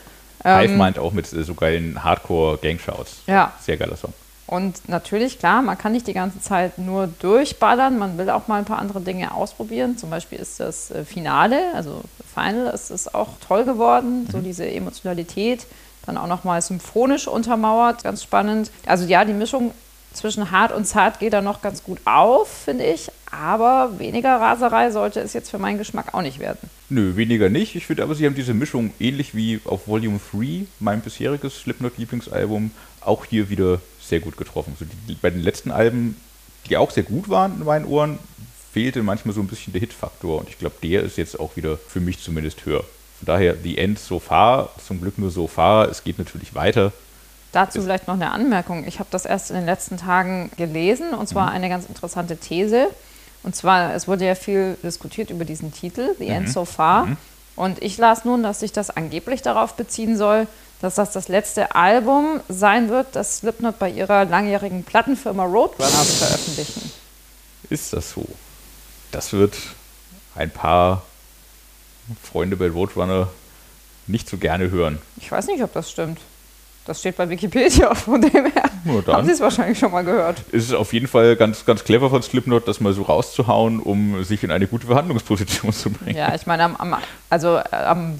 [0.45, 3.23] Ähm, Hive meint auch mit so geilen Hardcore-Gang-Shouts.
[3.25, 3.51] Ja.
[3.59, 4.13] Sehr geiler Song.
[4.53, 8.59] Und natürlich, klar, man kann nicht die ganze Zeit nur durchballern, man will auch mal
[8.59, 9.97] ein paar andere Dinge ausprobieren.
[9.97, 12.03] Zum Beispiel ist das äh, Finale, also
[12.35, 15.65] Final, ist es auch toll geworden, so diese Emotionalität,
[16.05, 18.69] dann auch nochmal symphonisch untermauert, ganz spannend.
[18.85, 19.71] Also ja, die Mischung
[20.13, 24.91] zwischen hart und zart geht da noch ganz gut auf, finde ich, aber weniger Raserei
[24.91, 26.69] sollte es jetzt für meinen Geschmack auch nicht werden.
[26.89, 27.75] Nö, weniger nicht.
[27.75, 32.69] Ich finde aber, sie haben diese Mischung ähnlich wie auf Volume 3, mein bisheriges Slipknot-Lieblingsalbum,
[33.01, 34.75] auch hier wieder sehr gut getroffen.
[34.79, 36.17] So die, bei den letzten Alben,
[36.69, 38.19] die auch sehr gut waren in meinen Ohren,
[38.71, 41.77] fehlte manchmal so ein bisschen der Hitfaktor und ich glaube, der ist jetzt auch wieder
[41.77, 42.83] für mich zumindest höher.
[43.19, 45.87] Von daher, The End so far, zum Glück nur so far.
[45.89, 46.91] Es geht natürlich weiter.
[47.51, 48.85] Dazu Ist- vielleicht noch eine Anmerkung.
[48.87, 52.87] Ich habe das erst in den letzten Tagen gelesen und zwar eine ganz interessante These.
[53.43, 57.09] Und zwar, es wurde ja viel diskutiert über diesen Titel, The End So Far.
[57.55, 60.47] Und ich las nun, dass sich das angeblich darauf beziehen soll,
[60.83, 66.91] dass das das letzte Album sein wird, das Slipknot bei ihrer langjährigen Plattenfirma Roadrunners veröffentlichen.
[67.69, 68.25] Ist das so?
[69.09, 69.55] Das wird
[70.35, 71.03] ein paar
[72.21, 73.29] Freunde bei Roadrunner
[74.07, 75.01] nicht so gerne hören.
[75.15, 76.19] Ich weiß nicht, ob das stimmt.
[76.85, 78.69] Das steht bei Wikipedia, von dem her
[79.07, 80.41] haben Sie es wahrscheinlich schon mal gehört.
[80.51, 84.21] ist es auf jeden Fall ganz, ganz clever von Slipknot, das mal so rauszuhauen, um
[84.25, 86.17] sich in eine gute Verhandlungsposition zu bringen.
[86.17, 86.97] Ja, ich meine, am, am,
[87.29, 88.19] also äh, am,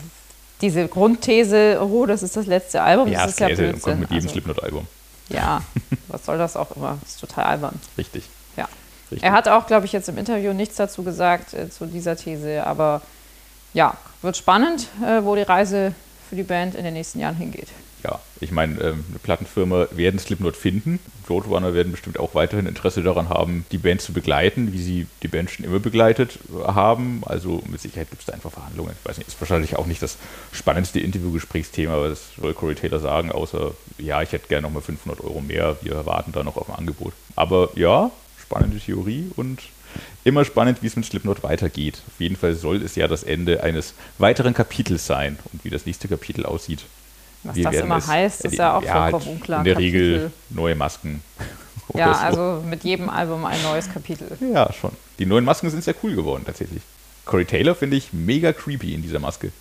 [0.63, 3.81] diese Grundthese, oh, das ist das letzte Album, Ja, das ist ja Käse und Blödsinn.
[3.83, 4.87] kommt mit jedem also, Slipknot-Album.
[5.27, 5.61] Ja,
[6.07, 6.97] was soll das auch immer?
[7.01, 7.79] Das ist total albern.
[7.97, 8.23] Richtig.
[8.55, 8.69] Ja.
[9.11, 9.27] Richtig.
[9.27, 12.65] Er hat auch, glaube ich, jetzt im Interview nichts dazu gesagt, äh, zu dieser These,
[12.65, 13.01] aber
[13.73, 15.93] ja, wird spannend, äh, wo die Reise
[16.29, 17.67] für die Band in den nächsten Jahren hingeht.
[18.03, 20.99] Ja, ich meine, ähm, eine Plattenfirma werden Slipknot finden.
[21.29, 25.29] Roadrunner werden bestimmt auch weiterhin Interesse daran haben, die Band zu begleiten, wie sie die
[25.29, 27.21] Band schon immer begleitet äh, haben.
[27.25, 28.93] Also mit Sicherheit gibt es da einfach Verhandlungen.
[28.99, 30.17] Ich weiß nicht, ist wahrscheinlich auch nicht das
[30.51, 35.39] spannendste Interviewgesprächsthema, das soll Corey Taylor sagen, außer, ja, ich hätte gerne nochmal 500 Euro
[35.39, 37.13] mehr, wir warten da noch auf ein Angebot.
[37.37, 38.11] Aber ja,
[38.41, 39.61] spannende Theorie und
[40.25, 42.01] immer spannend, wie es mit Slipknot weitergeht.
[42.07, 45.85] Auf jeden Fall soll es ja das Ende eines weiteren Kapitels sein und wie das
[45.85, 46.83] nächste Kapitel aussieht.
[47.43, 49.59] Was Wir das immer es heißt, ist ja auch halt vollkommen unklar.
[49.59, 50.13] In der Kapitel.
[50.13, 51.21] Regel neue Masken.
[51.95, 52.19] Ja, so.
[52.21, 54.25] also mit jedem Album ein neues Kapitel.
[54.53, 54.91] Ja, schon.
[55.19, 56.81] Die neuen Masken sind sehr cool geworden, tatsächlich.
[57.25, 59.51] Corey Taylor finde ich mega creepy in dieser Maske.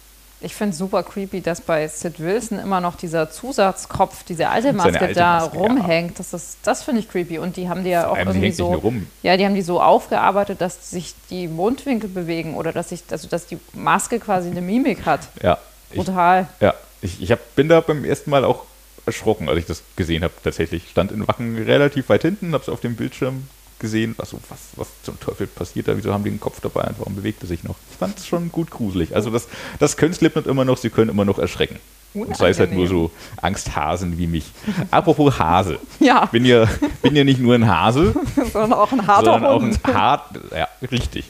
[0.41, 4.73] Ich finde es super creepy, dass bei Sid Wilson immer noch dieser Zusatzkopf, diese alte
[4.73, 5.63] Maske alte da Maske, ja.
[5.63, 6.19] rumhängt.
[6.19, 7.39] Das, ist- das finde ich creepy.
[7.39, 8.93] Und die haben die ja auch sie irgendwie so.
[9.23, 13.29] Ja, die haben die so aufgearbeitet, dass sich die Mundwinkel bewegen oder dass sich, also
[13.29, 15.29] dass die Maske quasi eine Mimik hat.
[15.43, 15.59] Ja,
[15.91, 16.49] ich, Brutal.
[16.61, 18.65] ja, ich, ich hab, bin da beim ersten Mal auch
[19.07, 20.33] erschrocken, als ich das gesehen habe.
[20.43, 24.15] Tatsächlich stand in Wacken relativ weit hinten, habe es auf dem Bildschirm gesehen.
[24.19, 25.97] Also, was, was zum Teufel passiert da?
[25.97, 27.75] Wieso haben die den Kopf dabei und warum bewegt er sich noch?
[27.91, 29.15] Ich fand es schon gut gruselig.
[29.15, 31.79] Also, das, das können Slipknot immer noch, sie können immer noch erschrecken.
[32.15, 33.11] Und sei es halt nur so
[33.41, 34.45] Angsthasen wie mich.
[34.91, 35.79] Apropos Hase.
[35.99, 36.67] Ja, Bin ja,
[37.01, 38.13] bin ja nicht nur ein Hase,
[38.53, 41.25] sondern auch ein harter sondern auch ein hart, ja, richtig.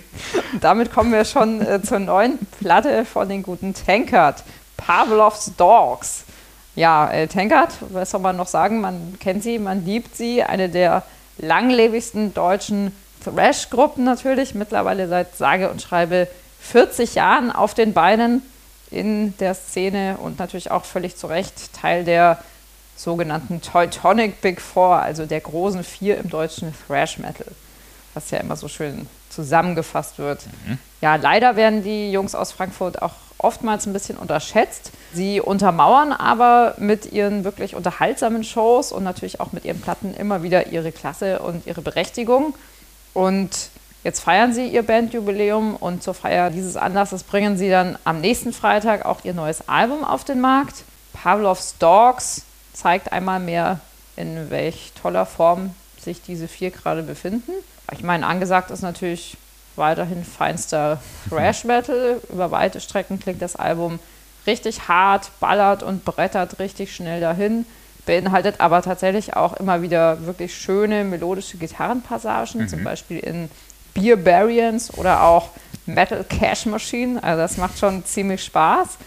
[0.60, 4.42] Damit kommen wir schon äh, zur neuen Platte von den guten Tankard.
[4.76, 6.24] Pavlovs Dogs.
[6.74, 8.80] Ja, äh, Tankard, was soll man noch sagen?
[8.80, 10.42] Man kennt sie, man liebt sie.
[10.42, 11.02] Eine der
[11.38, 14.54] langlebigsten deutschen Thrash-Gruppen natürlich.
[14.54, 16.28] Mittlerweile seit sage und schreibe
[16.60, 18.42] 40 Jahren auf den Beinen
[18.90, 22.38] in der Szene und natürlich auch völlig zu Recht Teil der
[22.96, 27.46] sogenannten Teutonic Big Four, also der großen Vier im deutschen Thrash Metal,
[28.14, 30.44] was ja immer so schön zusammengefasst wird.
[31.00, 34.90] Ja, leider werden die Jungs aus Frankfurt auch oftmals ein bisschen unterschätzt.
[35.12, 40.42] Sie untermauern aber mit ihren wirklich unterhaltsamen Shows und natürlich auch mit ihren Platten immer
[40.42, 42.54] wieder ihre Klasse und ihre Berechtigung.
[43.14, 43.70] Und
[44.04, 48.52] jetzt feiern sie ihr Bandjubiläum und zur Feier dieses Anlasses bringen sie dann am nächsten
[48.52, 50.84] Freitag auch ihr neues Album auf den Markt.
[51.12, 53.80] Pavlovs Dogs zeigt einmal mehr,
[54.16, 57.52] in welch toller Form sich diese vier gerade befinden.
[57.92, 59.36] Ich meine, angesagt ist natürlich
[59.76, 62.20] weiterhin feinster Thrash Metal.
[62.32, 63.98] Über weite Strecken klingt das Album
[64.46, 67.66] richtig hart, ballert und brettert richtig schnell dahin.
[68.06, 72.68] Beinhaltet aber tatsächlich auch immer wieder wirklich schöne melodische Gitarrenpassagen, mhm.
[72.68, 73.50] zum Beispiel in
[73.94, 75.50] Beer Barians oder auch
[75.86, 77.22] Metal Cash Machine.
[77.22, 78.98] Also das macht schon ziemlich Spaß.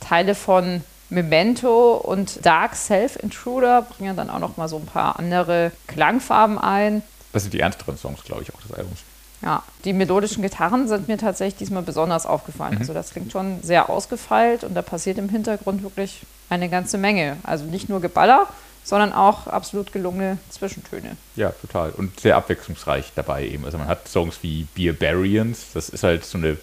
[0.00, 5.18] Teile von Memento und Dark Self Intruder bringen dann auch noch mal so ein paar
[5.18, 7.02] andere Klangfarben ein.
[7.32, 9.00] Das sind die ernsteren Songs, glaube ich, auch des Albums.
[9.42, 12.74] Ja, die melodischen Gitarren sind mir tatsächlich diesmal besonders aufgefallen.
[12.74, 12.80] Mhm.
[12.80, 17.36] Also das klingt schon sehr ausgefeilt und da passiert im Hintergrund wirklich eine ganze Menge.
[17.42, 18.46] Also nicht nur Geballer,
[18.84, 21.16] sondern auch absolut gelungene Zwischentöne.
[21.36, 21.90] Ja, total.
[21.90, 23.64] Und sehr abwechslungsreich dabei eben.
[23.64, 26.56] Also man hat Songs wie Beer Barians, das ist halt so eine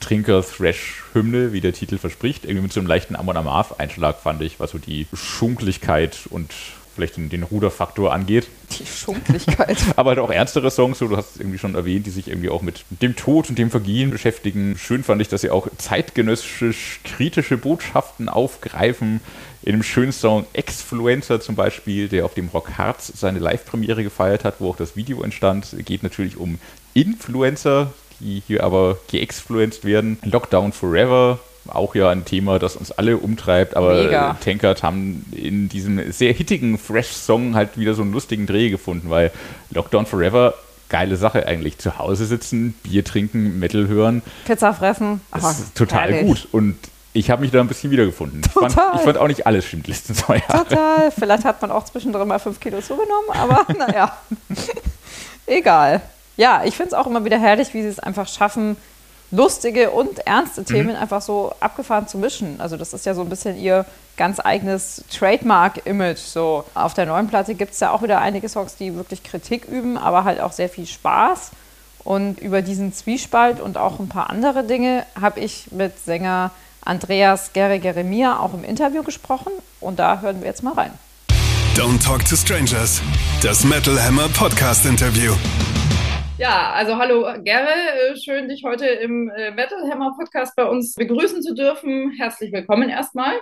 [0.00, 2.44] Trinker-Thrash-Hymne, wie der Titel verspricht.
[2.44, 6.52] Irgendwie mit so einem leichten Amon Amarth-Einschlag fand ich, was so die Schunkeligkeit und
[6.94, 8.48] vielleicht den, den Ruderfaktor angeht.
[8.78, 9.78] Die Schunklichkeit.
[9.96, 12.48] Aber halt auch ernstere Songs, so du hast es irgendwie schon erwähnt, die sich irgendwie
[12.48, 14.76] auch mit dem Tod und dem Vergehen beschäftigen.
[14.78, 19.20] Schön fand ich, dass sie auch zeitgenössisch kritische Botschaften aufgreifen.
[19.62, 24.44] In dem schönen Song Exfluencer zum Beispiel, der auf dem Rock Hearts seine Live-Premiere gefeiert
[24.44, 26.58] hat, wo auch das Video entstand, geht natürlich um
[26.94, 30.18] Influencer, die hier aber geexfluenced werden.
[30.22, 34.36] Lockdown Forever auch ja ein Thema, das uns alle umtreibt, aber Mega.
[34.42, 39.30] Tankard haben in diesem sehr hittigen Fresh-Song halt wieder so einen lustigen Dreh gefunden, weil
[39.70, 40.54] Lockdown Forever
[40.88, 41.78] geile Sache eigentlich.
[41.78, 44.22] Zu Hause sitzen, Bier trinken, Metal hören.
[44.44, 45.20] Pizza fressen.
[45.32, 46.26] Das ist total herrlich.
[46.26, 46.48] gut.
[46.52, 46.76] Und
[47.14, 48.42] ich habe mich da ein bisschen wiedergefunden.
[48.42, 48.68] Total.
[48.68, 50.68] Ich fand, ich fand auch nicht alles Schindlisten zwei Jahre.
[50.68, 51.10] Total.
[51.18, 54.16] Vielleicht hat man auch zwischendrin mal fünf Kilo zugenommen, aber naja.
[55.46, 56.02] Egal.
[56.36, 58.76] Ja, ich finde es auch immer wieder herrlich, wie sie es einfach schaffen,
[59.32, 61.02] lustige und ernste Themen mhm.
[61.02, 62.60] einfach so abgefahren zu mischen.
[62.60, 63.84] Also das ist ja so ein bisschen ihr
[64.16, 66.18] ganz eigenes Trademark-Image.
[66.18, 69.64] So auf der neuen Platte gibt es ja auch wieder einige Songs, die wirklich Kritik
[69.64, 71.50] üben, aber halt auch sehr viel Spaß.
[72.04, 76.50] Und über diesen Zwiespalt und auch ein paar andere Dinge habe ich mit Sänger
[76.84, 79.52] Andreas Gere Geremia auch im Interview gesprochen.
[79.80, 80.92] Und da hören wir jetzt mal rein.
[81.74, 83.00] Don't Talk to Strangers,
[83.40, 85.32] das Metal Hammer Podcast Interview.
[86.42, 89.78] Ja, also hallo Gerre, äh, schön dich heute im äh, Metal
[90.18, 92.10] Podcast bei uns begrüßen zu dürfen.
[92.18, 93.40] Herzlich willkommen erstmal.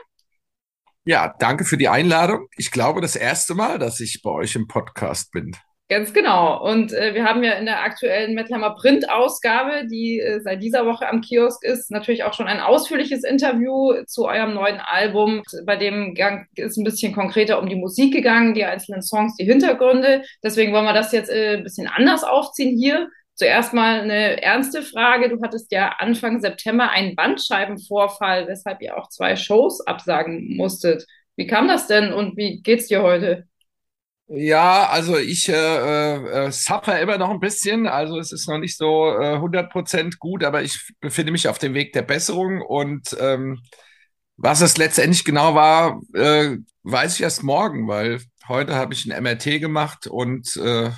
[1.06, 2.48] Ja, danke für die Einladung.
[2.58, 5.56] Ich glaube, das erste Mal, dass ich bei euch im Podcast bin.
[5.90, 6.62] Ganz genau.
[6.62, 11.08] Und äh, wir haben ja in der aktuellen Mettlermer Print-Ausgabe, die äh, seit dieser Woche
[11.08, 15.42] am Kiosk ist, natürlich auch schon ein ausführliches Interview zu eurem neuen Album.
[15.66, 19.44] Bei dem Gang ist ein bisschen konkreter um die Musik gegangen, die einzelnen Songs, die
[19.46, 20.22] Hintergründe.
[20.44, 23.08] Deswegen wollen wir das jetzt äh, ein bisschen anders aufziehen hier.
[23.34, 25.28] Zuerst mal eine ernste Frage.
[25.28, 31.04] Du hattest ja Anfang September einen Bandscheibenvorfall, weshalb ihr auch zwei Shows absagen musstet.
[31.34, 33.49] Wie kam das denn und wie geht's dir heute?
[34.32, 37.88] Ja, also ich äh, äh, äh, suffer immer noch ein bisschen.
[37.88, 41.74] Also es ist noch nicht so äh, 100% gut, aber ich befinde mich auf dem
[41.74, 42.60] Weg der Besserung.
[42.62, 43.60] Und ähm,
[44.36, 49.12] was es letztendlich genau war, äh, weiß ich erst morgen, weil heute habe ich ein
[49.12, 50.90] MRT gemacht und äh,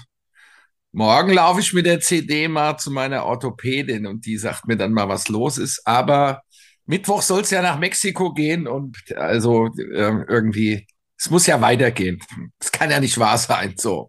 [0.93, 4.93] morgen laufe ich mit der CD mal zu meiner Orthopädin und die sagt mir dann
[4.93, 5.87] mal, was los ist.
[5.87, 6.43] Aber
[6.87, 10.87] Mittwoch soll es ja nach Mexiko gehen und also äh, irgendwie
[11.23, 12.21] es muss ja weitergehen.
[12.59, 14.09] Es kann ja nicht wahr sein, so.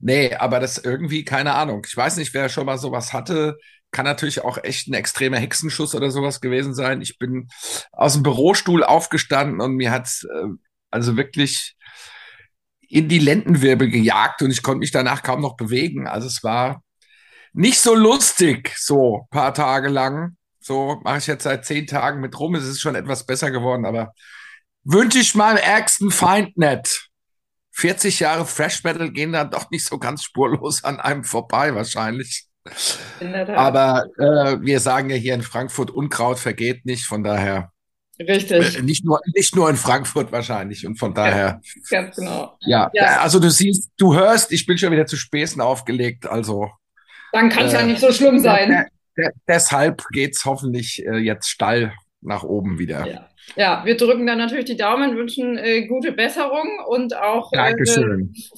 [0.00, 1.84] Nee, aber das irgendwie, keine Ahnung.
[1.86, 3.58] Ich weiß nicht, wer schon mal sowas hatte.
[3.92, 7.00] Kann natürlich auch echt ein extremer Hexenschuss oder sowas gewesen sein.
[7.00, 7.46] Ich bin
[7.92, 10.48] aus dem Bürostuhl aufgestanden und mir hat's äh,
[10.90, 11.76] also wirklich
[12.88, 16.08] in die Lendenwirbel gejagt und ich konnte mich danach kaum noch bewegen.
[16.08, 16.82] Also es war
[17.52, 20.36] nicht so lustig, so paar Tage lang.
[20.58, 22.56] So mache ich jetzt seit zehn Tagen mit rum.
[22.56, 24.12] Es ist schon etwas besser geworden, aber
[24.84, 27.08] wünsche ich meinem ärgsten Feind nicht.
[27.74, 32.46] 40 Jahre Fresh Metal gehen dann doch nicht so ganz spurlos an einem vorbei, wahrscheinlich.
[33.20, 37.72] Aber äh, wir sagen ja hier in Frankfurt, Unkraut vergeht nicht, von daher.
[38.20, 38.78] Richtig.
[38.78, 41.60] Äh, nicht, nur, nicht nur in Frankfurt wahrscheinlich und von daher.
[41.62, 42.56] Ja, ganz genau.
[42.60, 46.70] Ja, ja, also du siehst, du hörst, ich bin schon wieder zu Späßen aufgelegt, also.
[47.32, 48.86] Dann kann es äh, ja nicht so schlimm sein.
[49.48, 53.06] deshalb geht es hoffentlich äh, jetzt steil nach oben wieder.
[53.06, 53.28] Ja.
[53.56, 57.74] Ja, wir drücken dann natürlich die Daumen, wünschen äh, gute Besserung und auch äh,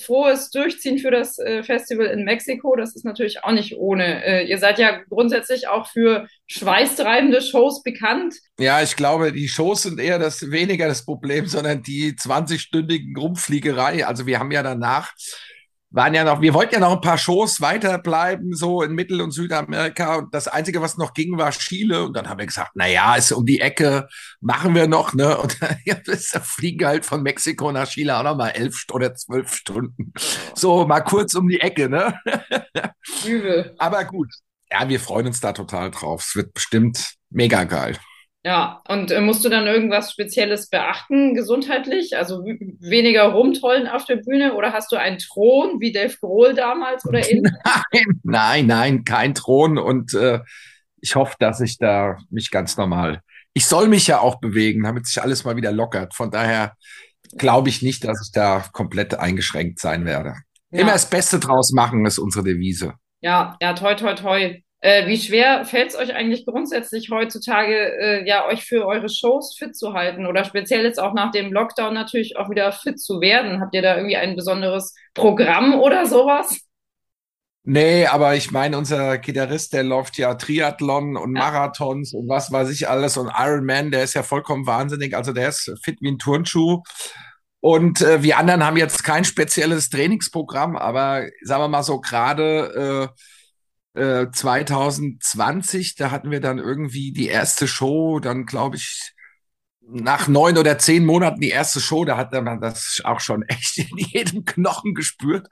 [0.01, 2.77] frohes Durchziehen für das äh, Festival in Mexiko.
[2.77, 4.25] Das ist natürlich auch nicht ohne.
[4.25, 8.35] Äh, ihr seid ja grundsätzlich auch für schweißtreibende Shows bekannt.
[8.59, 14.07] Ja, ich glaube, die Shows sind eher das weniger das Problem, sondern die 20-stündigen Rumfliegerei.
[14.07, 15.13] Also wir haben ja danach
[15.95, 19.31] waren ja noch, wir wollten ja noch ein paar Shows weiterbleiben, so in Mittel- und
[19.31, 20.17] Südamerika.
[20.17, 22.05] Und das Einzige, was noch ging, war Chile.
[22.05, 24.09] Und dann haben wir gesagt, na ja, ist um die Ecke,
[24.41, 25.39] machen wir noch, ne?
[25.39, 25.97] Und dann ja,
[26.43, 30.13] fliegen halt von Mexiko nach Chile auch noch mal elf oder zwölf Stunden.
[30.55, 32.19] So, mal kurz um die Ecke, ne?
[33.25, 33.75] Übel.
[33.79, 34.33] Aber gut.
[34.73, 36.25] Ja, wir freuen uns da total drauf.
[36.27, 37.97] Es wird bestimmt mega geil.
[38.47, 42.15] Ja, und äh, musst du dann irgendwas Spezielles beachten, gesundheitlich?
[42.15, 47.07] Also weniger rumtollen auf der Bühne oder hast du einen Thron wie Dave Grohl damals
[47.07, 47.53] oder ähnlich?
[47.65, 50.41] Nein, nein, nein, kein Thron und äh,
[51.01, 53.21] ich hoffe, dass ich da mich ganz normal.
[53.55, 56.15] Ich soll mich ja auch bewegen, damit sich alles mal wieder lockert.
[56.15, 56.75] Von daher
[57.39, 60.35] glaube ich nicht, dass ich da komplett eingeschränkt sein werde.
[60.71, 60.81] Ja.
[60.81, 62.95] Immer das Beste draus machen ist unsere Devise.
[63.23, 64.59] Ja, ja, toi, toi, toi.
[64.85, 69.57] Äh, wie schwer fällt es euch eigentlich grundsätzlich heutzutage, äh, ja, euch für eure Shows
[69.59, 73.23] fit zu halten oder speziell jetzt auch nach dem Lockdown natürlich auch wieder fit zu
[73.23, 73.63] werden?
[73.63, 76.61] Habt ihr da irgendwie ein besonderes Programm oder sowas?
[77.63, 82.69] Nee, aber ich meine, unser Gitarrist, der läuft ja Triathlon und Marathons und was weiß
[82.69, 85.17] ich alles und Ironman, der ist ja vollkommen wahnsinnig.
[85.17, 86.83] Also der ist fit wie ein Turnschuh.
[87.61, 93.09] Und äh, wir anderen haben jetzt kein spezielles Trainingsprogramm, aber sagen wir mal so gerade
[93.11, 93.21] äh,
[93.95, 99.15] 2020, äh, da hatten wir dann irgendwie die erste Show, dann glaube ich,
[99.87, 103.79] nach neun oder zehn Monaten die erste Show, da hat man das auch schon echt
[103.79, 105.49] in jedem Knochen gespürt.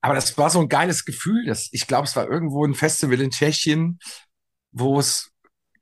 [0.00, 1.44] Aber das war so ein geiles Gefühl.
[1.46, 3.98] Das, ich glaube, es war irgendwo ein Festival in Tschechien,
[4.70, 5.30] wo es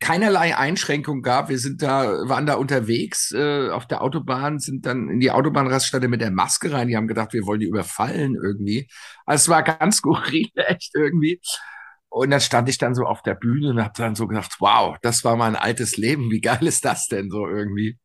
[0.01, 1.51] keinerlei Einschränkung gab.
[1.51, 6.09] Wir sind da, waren da unterwegs äh, auf der Autobahn, sind dann in die Autobahnraststätte
[6.09, 6.89] mit der Maske rein.
[6.89, 8.89] Die haben gedacht, wir wollen die überfallen irgendwie.
[9.27, 11.41] Also es war ganz skurril, echt irgendwie.
[12.11, 14.97] Und dann stand ich dann so auf der Bühne und habe dann so gedacht, wow,
[15.01, 16.31] das war mein altes Leben.
[16.31, 17.99] Wie geil ist das denn so irgendwie?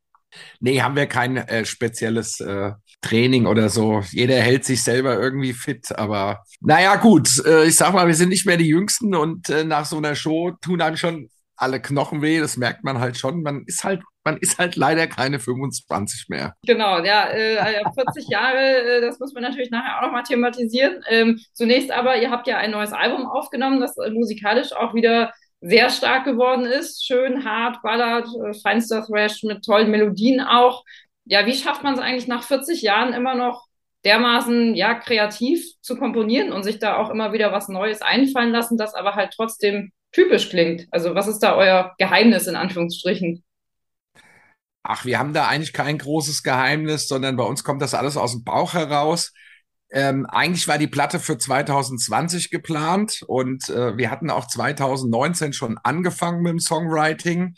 [0.60, 4.02] Nee, haben wir kein äh, spezielles äh, Training oder so.
[4.12, 7.44] Jeder hält sich selber irgendwie fit, aber naja, gut.
[7.46, 10.15] Äh, ich sag mal, wir sind nicht mehr die Jüngsten und äh, nach so einer
[10.15, 12.39] Show tun einem schon alle Knochen weh.
[12.39, 13.44] Das merkt man halt schon.
[13.44, 16.56] Man ist halt man ist halt leider keine 25 mehr.
[16.65, 21.04] Genau, ja, äh, 40 Jahre, äh, das muss man natürlich nachher auch nochmal thematisieren.
[21.08, 25.32] Ähm, zunächst aber, ihr habt ja ein neues Album aufgenommen, das äh, musikalisch auch wieder
[25.62, 27.06] sehr stark geworden ist.
[27.06, 30.84] Schön, hart, ballert, äh, feinster Thrash mit tollen Melodien auch.
[31.26, 33.65] Ja, wie schafft man es eigentlich nach 40 Jahren immer noch
[34.06, 38.78] dermaßen ja kreativ zu komponieren und sich da auch immer wieder was Neues einfallen lassen,
[38.78, 40.88] das aber halt trotzdem typisch klingt?
[40.91, 43.43] Also was ist da euer Geheimnis in Anführungsstrichen?
[44.82, 48.32] Ach, wir haben da eigentlich kein großes Geheimnis, sondern bei uns kommt das alles aus
[48.32, 49.34] dem Bauch heraus.
[49.91, 55.78] Ähm, eigentlich war die Platte für 2020 geplant und äh, wir hatten auch 2019 schon
[55.84, 57.56] angefangen mit dem Songwriting.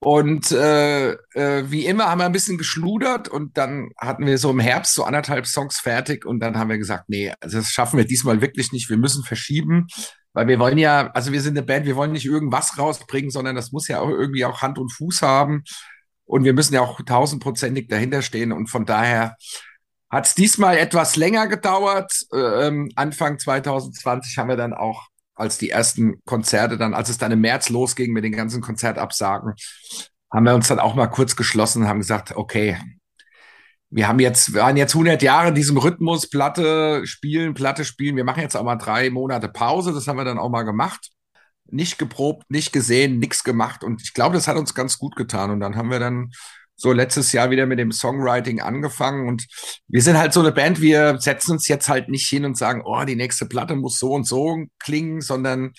[0.00, 4.50] Und äh, äh, wie immer haben wir ein bisschen geschludert und dann hatten wir so
[4.50, 7.96] im Herbst so anderthalb Songs fertig und dann haben wir gesagt, nee, also das schaffen
[7.96, 9.88] wir diesmal wirklich nicht, wir müssen verschieben,
[10.34, 13.56] weil wir wollen ja, also wir sind eine Band, wir wollen nicht irgendwas rausbringen, sondern
[13.56, 15.64] das muss ja auch irgendwie auch Hand und Fuß haben.
[16.24, 18.52] Und wir müssen ja auch tausendprozentig dahinter stehen.
[18.52, 19.36] Und von daher
[20.10, 22.12] hat es diesmal etwas länger gedauert.
[22.32, 27.32] Ähm, Anfang 2020 haben wir dann auch, als die ersten Konzerte dann, als es dann
[27.32, 29.54] im März losging mit den ganzen Konzertabsagen,
[30.32, 32.78] haben wir uns dann auch mal kurz geschlossen und haben gesagt, okay,
[33.90, 38.16] wir haben jetzt, wir waren jetzt 100 Jahre in diesem Rhythmus, Platte spielen, Platte spielen.
[38.16, 39.94] Wir machen jetzt auch mal drei Monate Pause.
[39.94, 41.10] Das haben wir dann auch mal gemacht
[41.70, 43.84] nicht geprobt, nicht gesehen, nichts gemacht.
[43.84, 45.50] Und ich glaube, das hat uns ganz gut getan.
[45.50, 46.30] Und dann haben wir dann
[46.78, 49.28] so letztes Jahr wieder mit dem Songwriting angefangen.
[49.28, 49.46] Und
[49.88, 52.82] wir sind halt so eine Band, wir setzen uns jetzt halt nicht hin und sagen,
[52.84, 55.72] oh, die nächste Platte muss so und so klingen, sondern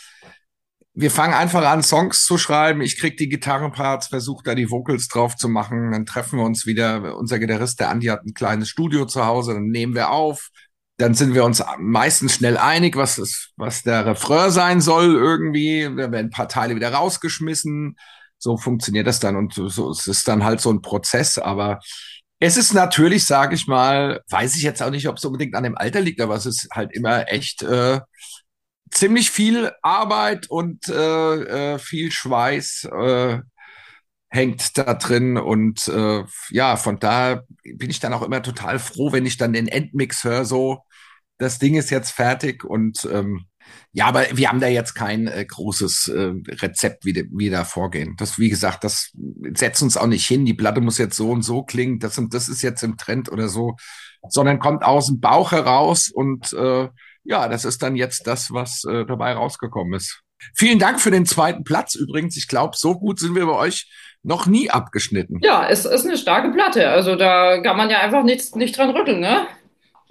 [0.93, 2.81] wir fangen einfach an, Songs zu schreiben.
[2.81, 5.91] Ich krieg die Gitarrenparts, versuche da die Vocals drauf zu machen.
[5.93, 7.17] Dann treffen wir uns wieder.
[7.17, 9.53] Unser Gitarrist, der Andi, hat ein kleines Studio zu Hause.
[9.53, 10.49] Dann nehmen wir auf,
[10.97, 15.83] dann sind wir uns meistens schnell einig, was, ist, was der Refrain sein soll irgendwie.
[15.83, 17.95] Da werden ein paar Teile wieder rausgeschmissen.
[18.39, 21.37] So funktioniert das dann und so, es ist dann halt so ein Prozess.
[21.37, 21.79] Aber
[22.39, 25.63] es ist natürlich, sage ich mal, weiß ich jetzt auch nicht, ob es unbedingt an
[25.63, 27.99] dem Alter liegt, aber es ist halt immer echt äh,
[28.91, 32.89] ziemlich viel Arbeit und äh, äh, viel Schweiß.
[32.91, 33.39] Äh,
[34.31, 39.11] hängt da drin und äh, ja, von da bin ich dann auch immer total froh,
[39.11, 40.83] wenn ich dann den Endmix höre, so
[41.39, 43.45] das Ding ist jetzt fertig und ähm,
[43.91, 47.63] Ja, aber wir haben da jetzt kein äh, großes äh, Rezept, wie, de, wie da
[47.63, 48.15] vorgehen.
[48.17, 49.11] Das, wie gesagt, das
[49.55, 50.45] setzt uns auch nicht hin.
[50.45, 51.99] Die Platte muss jetzt so und so klingen.
[51.99, 53.75] Das, und das ist jetzt im Trend oder so,
[54.27, 56.87] sondern kommt aus dem Bauch heraus und äh,
[57.23, 60.21] ja, das ist dann jetzt das, was äh, dabei rausgekommen ist.
[60.55, 62.37] Vielen Dank für den zweiten Platz übrigens.
[62.37, 63.91] Ich glaube, so gut sind wir bei euch
[64.23, 65.39] noch nie abgeschnitten.
[65.41, 66.89] Ja, es ist eine starke Platte.
[66.89, 69.47] Also da kann man ja einfach nichts, nicht dran rütteln, ne?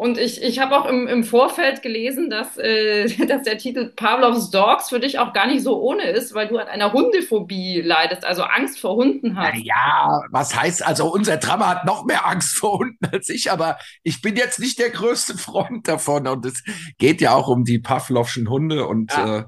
[0.01, 4.51] Und ich, ich habe auch im, im Vorfeld gelesen, dass, äh, dass der Titel Pavlovs
[4.51, 8.25] Dogs für dich auch gar nicht so ohne ist, weil du an einer Hundephobie leidest,
[8.25, 9.59] also Angst vor Hunden hast.
[9.65, 13.77] Ja, was heißt, also unser Drama hat noch mehr Angst vor Hunden als ich, aber
[14.05, 16.29] ich bin jetzt nicht der größte Freund davon.
[16.29, 16.63] Und es
[16.99, 18.87] geht ja auch um die Pavlovschen Hunde.
[18.87, 19.39] Und ja.
[19.39, 19.45] äh,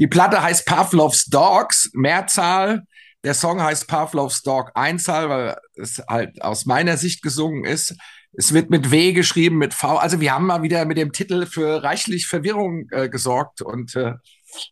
[0.00, 2.82] die Platte heißt Pavlovs Dogs, Mehrzahl.
[3.22, 7.94] Der Song heißt Pavlovs Dog Einzahl, weil es halt aus meiner Sicht gesungen ist.
[8.32, 9.96] Es wird mit W geschrieben, mit V.
[9.96, 14.14] Also wir haben mal wieder mit dem Titel für reichlich Verwirrung äh, gesorgt und äh,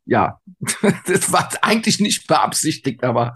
[0.04, 0.38] ja,
[1.06, 3.34] das war eigentlich nicht beabsichtigt, aber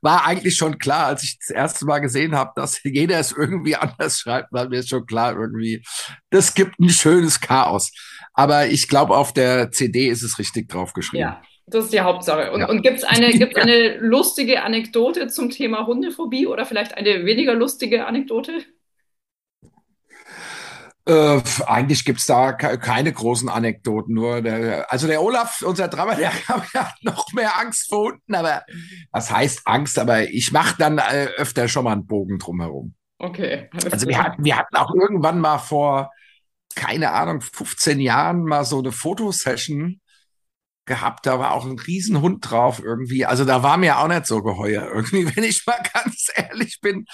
[0.00, 3.76] war eigentlich schon klar, als ich das erste Mal gesehen habe, dass jeder es irgendwie
[3.76, 5.82] anders schreibt, war mir schon klar irgendwie,
[6.30, 7.92] das gibt ein schönes Chaos.
[8.32, 11.22] Aber ich glaube, auf der CD ist es richtig drauf geschrieben.
[11.22, 11.42] Ja.
[11.66, 12.52] Das ist die Hauptsache.
[12.52, 12.68] Und, ja.
[12.68, 17.54] und gibt es eine, gibt's eine lustige Anekdote zum Thema Hundephobie oder vielleicht eine weniger
[17.54, 18.64] lustige Anekdote?
[21.06, 26.32] Äh, eigentlich gibt's da keine großen Anekdoten, nur der, also der Olaf, unser Drama, der
[26.48, 28.62] hat noch mehr Angst vor Hunden, aber
[29.12, 32.94] was heißt Angst, aber ich mache dann äh, öfter schon mal einen Bogen drumherum.
[33.18, 33.68] Okay.
[33.90, 36.10] Also wir hatten, wir hatten auch irgendwann mal vor,
[36.74, 40.00] keine Ahnung, 15 Jahren mal so eine Fotosession
[40.86, 43.24] gehabt, da war auch ein Riesenhund drauf irgendwie.
[43.26, 47.06] Also da war mir auch nicht so geheuer irgendwie, wenn ich mal ganz ehrlich bin.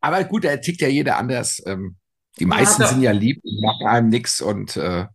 [0.00, 1.62] Aber gut, da tickt ja jeder anders.
[1.66, 1.96] Ähm,
[2.38, 5.06] die meisten ja, sind ja lieb, machen einem nix und äh,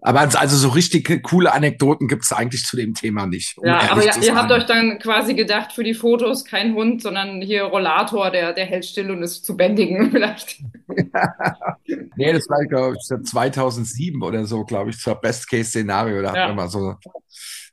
[0.00, 3.56] aber also so richtig coole Anekdoten gibt es eigentlich zu dem Thema nicht.
[3.58, 7.02] Um ja, aber ja, ihr habt euch dann quasi gedacht, für die Fotos kein Hund,
[7.02, 10.60] sondern hier Rollator, der, der hält still und ist zu bändigen vielleicht.
[12.16, 16.22] nee, das war, glaube ich, 2007 oder so, glaube ich, zur Best-Case-Szenario.
[16.22, 16.42] Da ja.
[16.42, 16.96] hatten wir mal so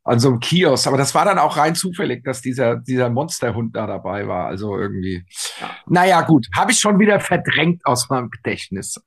[0.10, 0.88] an so einem Kiosk.
[0.88, 4.47] Aber das war dann auch rein zufällig, dass dieser, dieser Monsterhund da dabei war.
[4.47, 5.24] Also irgendwie.
[5.62, 5.70] Ja.
[5.88, 8.99] Naja, gut, habe ich schon wieder verdrängt aus meinem Gedächtnis.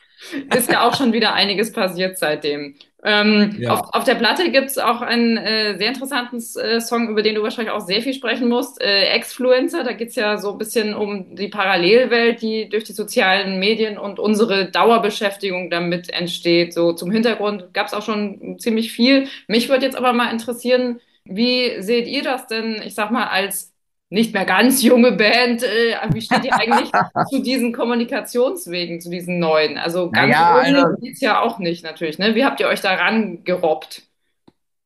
[0.54, 2.76] Ist ja auch schon wieder einiges passiert seitdem.
[3.04, 3.72] Ähm, ja.
[3.72, 7.34] auf, auf, der Platte gibt es auch einen äh, sehr interessanten äh, Song, über den
[7.34, 8.80] du wahrscheinlich auch sehr viel sprechen musst.
[8.80, 12.92] Äh, Exfluencer, da geht es ja so ein bisschen um die Parallelwelt, die durch die
[12.92, 16.74] sozialen Medien und unsere Dauerbeschäftigung damit entsteht.
[16.74, 19.26] So zum Hintergrund gab es auch schon ziemlich viel.
[19.48, 23.71] Mich würde jetzt aber mal interessieren, wie seht ihr das denn, ich sag mal, als
[24.12, 25.62] nicht mehr ganz junge Band.
[25.62, 26.90] Äh, wie steht ihr eigentlich
[27.30, 29.78] zu diesen Kommunikationswegen, zu diesen neuen?
[29.78, 32.18] Also ganz ja, ohne also, es ja auch nicht natürlich.
[32.18, 32.34] Ne?
[32.34, 34.02] Wie habt ihr euch daran gerobbt?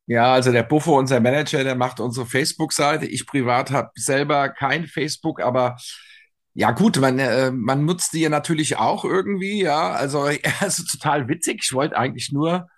[0.07, 3.07] Ja, also der Buffo, unser Manager, der macht unsere Facebook-Seite.
[3.07, 5.77] Ich privat habe selber kein Facebook, aber
[6.55, 9.91] ja gut, man, äh, man nutzt die ja natürlich auch irgendwie, ja.
[9.91, 10.21] Also,
[10.61, 11.63] also total witzig.
[11.65, 12.69] Ich wollte eigentlich nur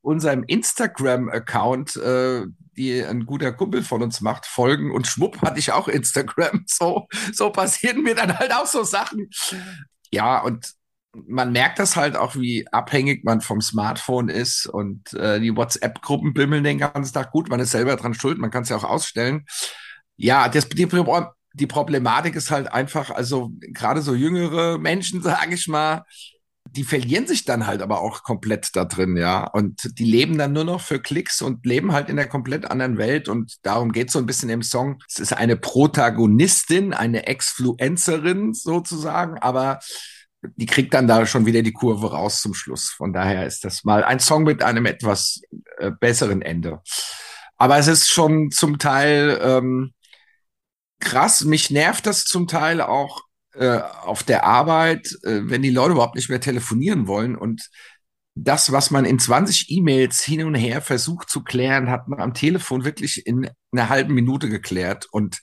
[0.00, 2.46] unserem Instagram-Account äh,
[2.78, 6.64] die ein guter Kumpel von uns macht, folgen und schwupp hatte ich auch Instagram.
[6.78, 9.30] So, so passieren mir dann halt auch so Sachen.
[10.12, 10.74] Ja, und
[11.26, 16.34] man merkt das halt auch, wie abhängig man vom Smartphone ist und äh, die WhatsApp-Gruppen
[16.34, 17.48] bimmeln den ganzen Tag gut.
[17.48, 19.44] Man ist selber dran schuld, man kann es ja auch ausstellen.
[20.16, 20.86] Ja, das, die,
[21.54, 26.04] die Problematik ist halt einfach, also gerade so jüngere Menschen, sage ich mal,
[26.72, 29.44] die verlieren sich dann halt aber auch komplett da drin, ja.
[29.44, 32.98] Und die leben dann nur noch für Klicks und leben halt in einer komplett anderen
[32.98, 33.28] Welt.
[33.28, 35.02] Und darum geht es so ein bisschen im Song.
[35.08, 39.80] Es ist eine Protagonistin, eine Exfluencerin sozusagen, aber
[40.42, 42.90] die kriegt dann da schon wieder die Kurve raus zum Schluss.
[42.90, 45.40] Von daher ist das mal ein Song mit einem etwas
[45.78, 46.80] äh, besseren Ende.
[47.56, 49.92] Aber es ist schon zum Teil ähm,
[51.00, 51.44] krass.
[51.44, 53.27] Mich nervt das zum Teil auch
[53.58, 57.68] äh, auf der Arbeit, äh, wenn die Leute überhaupt nicht mehr telefonieren wollen und
[58.44, 62.34] das, was man in 20 E-Mails hin und her versucht zu klären, hat man am
[62.34, 65.06] Telefon wirklich in einer halben Minute geklärt.
[65.10, 65.40] Und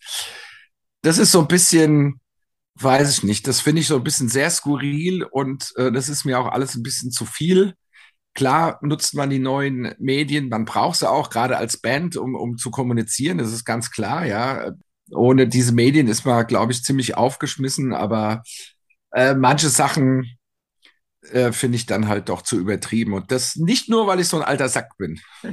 [1.02, 2.22] das ist so ein bisschen,
[2.76, 6.26] weiß ich nicht, das finde ich so ein bisschen sehr skurril und äh, das ist
[6.26, 7.74] mir auch alles ein bisschen zu viel.
[8.34, 12.58] Klar nutzt man die neuen Medien, man braucht sie auch gerade als Band, um, um
[12.58, 14.72] zu kommunizieren, das ist ganz klar, ja
[15.12, 18.44] ohne diese Medien ist man, glaube ich, ziemlich aufgeschmissen, aber
[19.12, 20.38] äh, manche Sachen
[21.32, 23.14] äh, finde ich dann halt doch zu übertrieben.
[23.14, 25.20] Und das nicht nur, weil ich so ein alter Sack bin.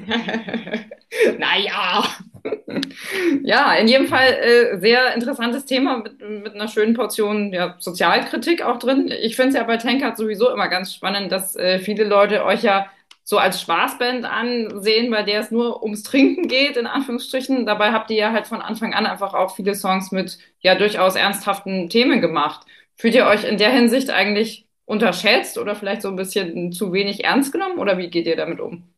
[1.39, 2.05] naja.
[3.43, 8.63] ja, in jedem Fall äh, sehr interessantes Thema mit, mit einer schönen Portion ja, Sozialkritik
[8.63, 9.13] auch drin.
[9.23, 12.63] Ich finde es ja bei Tankard sowieso immer ganz spannend, dass äh, viele Leute euch
[12.63, 12.87] ja
[13.25, 17.67] so als Spaßband ansehen, bei der es nur ums Trinken geht, in Anführungsstrichen.
[17.67, 21.15] Dabei habt ihr ja halt von Anfang an einfach auch viele Songs mit ja durchaus
[21.15, 22.67] ernsthaften Themen gemacht.
[22.97, 27.25] Fühlt ihr euch in der Hinsicht eigentlich unterschätzt oder vielleicht so ein bisschen zu wenig
[27.25, 28.93] ernst genommen oder wie geht ihr damit um?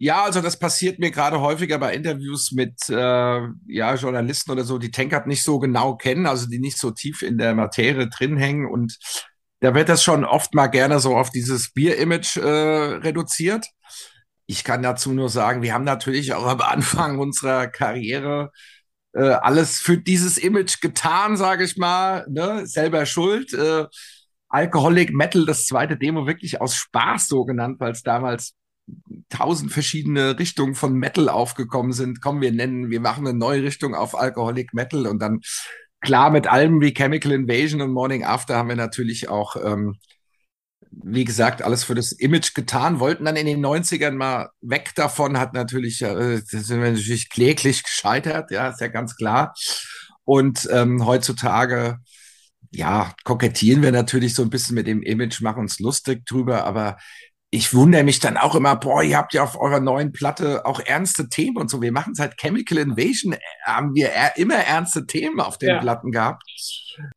[0.00, 2.94] Ja, also das passiert mir gerade häufiger bei Interviews mit äh,
[3.66, 7.22] ja, Journalisten oder so, die Tankard nicht so genau kennen, also die nicht so tief
[7.22, 8.70] in der Materie drin hängen.
[8.70, 8.96] Und
[9.60, 12.48] da wird das schon oft mal gerne so auf dieses Bier-Image äh,
[12.98, 13.66] reduziert.
[14.46, 18.50] Ich kann dazu nur sagen, wir haben natürlich auch am Anfang unserer Karriere
[19.12, 22.26] äh, alles für dieses Image getan, sage ich mal.
[22.30, 22.66] Ne?
[22.66, 23.52] Selber schuld.
[23.52, 23.86] Äh,
[24.48, 28.54] Alcoholic Metal, das zweite Demo, wirklich aus Spaß so genannt, weil es damals
[29.28, 32.22] tausend verschiedene Richtungen von Metal aufgekommen sind.
[32.22, 35.40] Komm, wir nennen, wir machen eine neue Richtung auf Alcoholic Metal und dann
[36.00, 39.96] klar mit Alben wie Chemical Invasion und Morning After haben wir natürlich auch, ähm,
[40.90, 45.38] wie gesagt, alles für das Image getan, wollten dann in den 90ern mal weg davon,
[45.38, 49.54] hat natürlich, äh, sind wir natürlich kläglich gescheitert, ja, ist ja ganz klar.
[50.24, 51.98] Und ähm, heutzutage,
[52.70, 56.98] ja, kokettieren wir natürlich so ein bisschen mit dem Image, machen uns lustig drüber, aber
[57.50, 60.80] ich wundere mich dann auch immer, boah, ihr habt ja auf eurer neuen Platte auch
[60.80, 61.80] ernste Themen und so.
[61.80, 65.78] Wir machen seit Chemical Invasion, haben wir immer ernste Themen auf den ja.
[65.78, 66.42] Platten gehabt.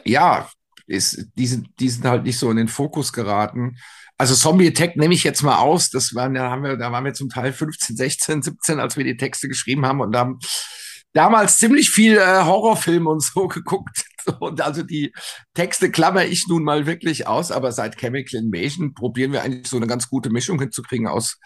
[0.05, 0.49] Ja,
[0.87, 3.77] ist, die, sind, die sind halt nicht so in den Fokus geraten.
[4.17, 5.89] Also Zombie Attack nehme ich jetzt mal aus.
[5.89, 9.03] Das waren, da haben wir, da waren wir zum Teil 15, 16, 17, als wir
[9.03, 10.39] die Texte geschrieben haben und haben
[11.13, 14.05] damals ziemlich viel äh, Horrorfilme und so geguckt.
[14.39, 15.13] Und also die
[15.53, 19.77] Texte klammer ich nun mal wirklich aus, aber seit Chemical Invasion probieren wir eigentlich so
[19.77, 21.39] eine ganz gute Mischung hinzukriegen aus,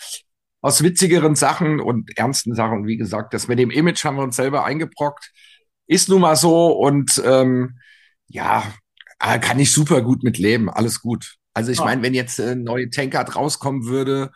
[0.61, 2.87] aus witzigeren Sachen und ernsten Sachen.
[2.87, 5.31] Wie gesagt, das mit dem Image haben wir uns selber eingebrockt.
[5.87, 7.79] Ist nun mal so und ähm,
[8.27, 8.63] ja,
[9.19, 10.69] äh, kann ich super gut mit leben.
[10.69, 11.35] Alles gut.
[11.53, 14.31] Also ich meine, wenn jetzt äh, neue Tankard rauskommen würde,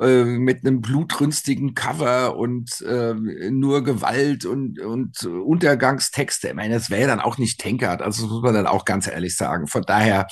[0.00, 6.48] äh, mit einem blutrünstigen Cover und äh, nur Gewalt und, und Untergangstexte.
[6.48, 9.06] Ich meine, das wäre dann auch nicht Tankard, also das muss man dann auch ganz
[9.06, 9.66] ehrlich sagen.
[9.66, 10.26] Von daher,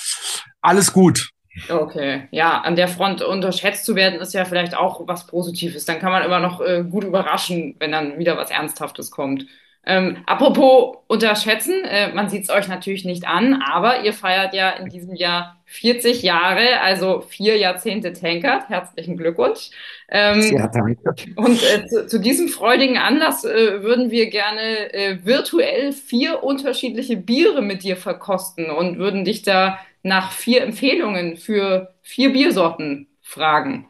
[0.60, 1.30] alles gut.
[1.68, 5.84] Okay, ja, an der Front unterschätzt zu werden, ist ja vielleicht auch was Positives.
[5.84, 9.46] Dann kann man immer noch äh, gut überraschen, wenn dann wieder was Ernsthaftes kommt.
[9.84, 14.70] Ähm, apropos unterschätzen, äh, man sieht es euch natürlich nicht an, aber ihr feiert ja
[14.70, 18.68] in diesem Jahr 40 Jahre, also vier Jahrzehnte Tankert.
[18.68, 19.70] Herzlichen Glückwunsch.
[20.08, 20.98] Ähm, ja, danke.
[21.34, 27.16] Und äh, zu, zu, diesem freudigen Anlass äh, würden wir gerne äh, virtuell vier unterschiedliche
[27.16, 33.88] Biere mit dir verkosten und würden dich da nach vier Empfehlungen für vier Biersorten fragen.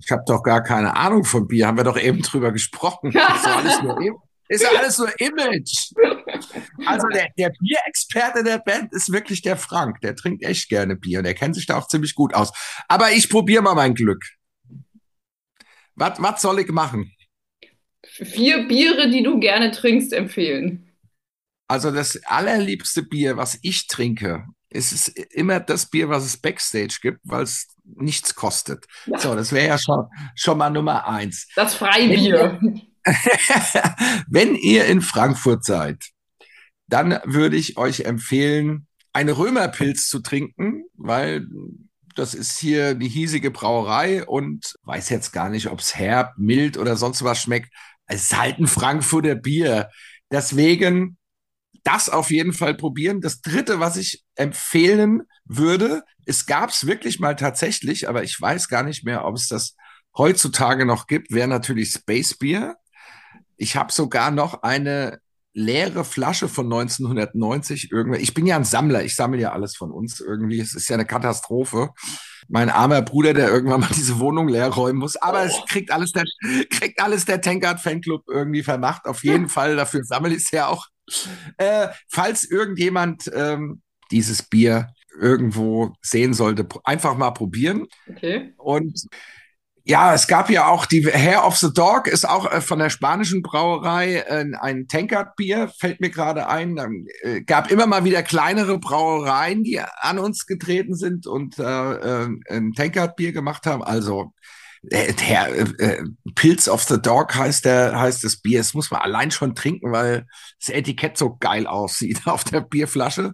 [0.00, 3.12] Ich habe doch gar keine Ahnung von Bier, haben wir doch eben drüber gesprochen.
[3.28, 4.16] Das ist alles nur eben.
[4.48, 5.92] Ist ja alles nur Image.
[6.86, 10.00] Also der, der Bierexperte der Band ist wirklich der Frank.
[10.00, 12.52] Der trinkt echt gerne Bier und der kennt sich da auch ziemlich gut aus.
[12.88, 14.24] Aber ich probiere mal mein Glück.
[15.94, 17.12] Was, was soll ich machen?
[18.04, 20.92] Vier Biere, die du gerne trinkst, empfehlen.
[21.66, 26.98] Also das allerliebste Bier, was ich trinke, ist es immer das Bier, was es Backstage
[27.02, 28.86] gibt, weil es nichts kostet.
[29.06, 29.18] Ja.
[29.18, 31.48] So, das wäre ja schon, schon mal Nummer eins.
[31.56, 32.58] Das Freibier.
[32.60, 32.87] Wenn
[34.56, 36.04] ihr in Frankfurt seid,
[36.86, 41.46] dann würde ich euch empfehlen, eine Römerpilz zu trinken, weil
[42.14, 46.76] das ist hier die hiesige Brauerei und weiß jetzt gar nicht, ob es herb, mild
[46.76, 47.72] oder sonst was schmeckt.
[48.06, 49.88] Es ist halt ein Frankfurter Bier.
[50.30, 51.16] Deswegen
[51.84, 53.20] das auf jeden Fall probieren.
[53.20, 58.68] Das dritte, was ich empfehlen würde, es gab es wirklich mal tatsächlich, aber ich weiß
[58.68, 59.74] gar nicht mehr, ob es das
[60.16, 62.76] heutzutage noch gibt, wäre natürlich Space Beer.
[63.58, 65.20] Ich habe sogar noch eine
[65.52, 68.20] leere Flasche von 1990 irgendwie.
[68.20, 70.60] Ich bin ja ein Sammler, ich sammle ja alles von uns irgendwie.
[70.60, 71.90] Es ist ja eine Katastrophe.
[72.48, 75.16] Mein armer Bruder, der irgendwann mal diese Wohnung leer räumen muss.
[75.16, 75.46] Aber oh.
[75.46, 76.24] es kriegt alles der,
[76.70, 79.06] kriegt alles der Tankard Fanclub irgendwie vermacht.
[79.06, 80.86] Auf jeden Fall, dafür sammle ich es ja auch.
[81.56, 84.88] Äh, falls irgendjemand ähm, dieses Bier
[85.20, 87.86] irgendwo sehen sollte, einfach mal probieren.
[88.08, 88.54] Okay.
[88.58, 89.08] Und
[89.88, 92.90] ja, es gab ja auch die Hair of the Dog, ist auch äh, von der
[92.90, 96.76] spanischen Brauerei äh, ein Tankard-Bier, fällt mir gerade ein.
[96.76, 101.62] Dann äh, gab immer mal wieder kleinere Brauereien, die an uns getreten sind und äh,
[101.62, 103.82] äh, ein Tankard-Bier gemacht haben.
[103.82, 104.34] Also
[104.82, 108.58] der äh, Pilz of the Dog heißt der heißt das Bier.
[108.58, 110.26] Das muss man allein schon trinken, weil
[110.60, 113.32] das Etikett so geil aussieht auf der Bierflasche.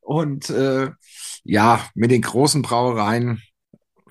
[0.00, 0.52] Und
[1.44, 3.40] ja, mit den großen Brauereien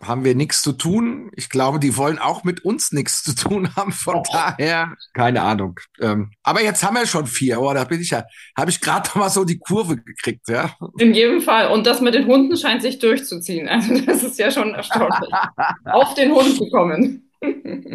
[0.07, 1.31] haben wir nichts zu tun.
[1.35, 3.91] Ich glaube, die wollen auch mit uns nichts zu tun haben.
[3.91, 5.79] Von daher, keine Ahnung.
[5.99, 7.61] Ähm, aber jetzt haben wir schon vier.
[7.61, 8.25] Oh, da bin ich ja,
[8.57, 10.75] habe ich gerade mal so die Kurve gekriegt, ja.
[10.97, 11.71] In jedem Fall.
[11.71, 13.67] Und das mit den Hunden scheint sich durchzuziehen.
[13.67, 15.33] Also das ist ja schon erstaunlich.
[15.85, 17.24] Auf den Hund zu kommen.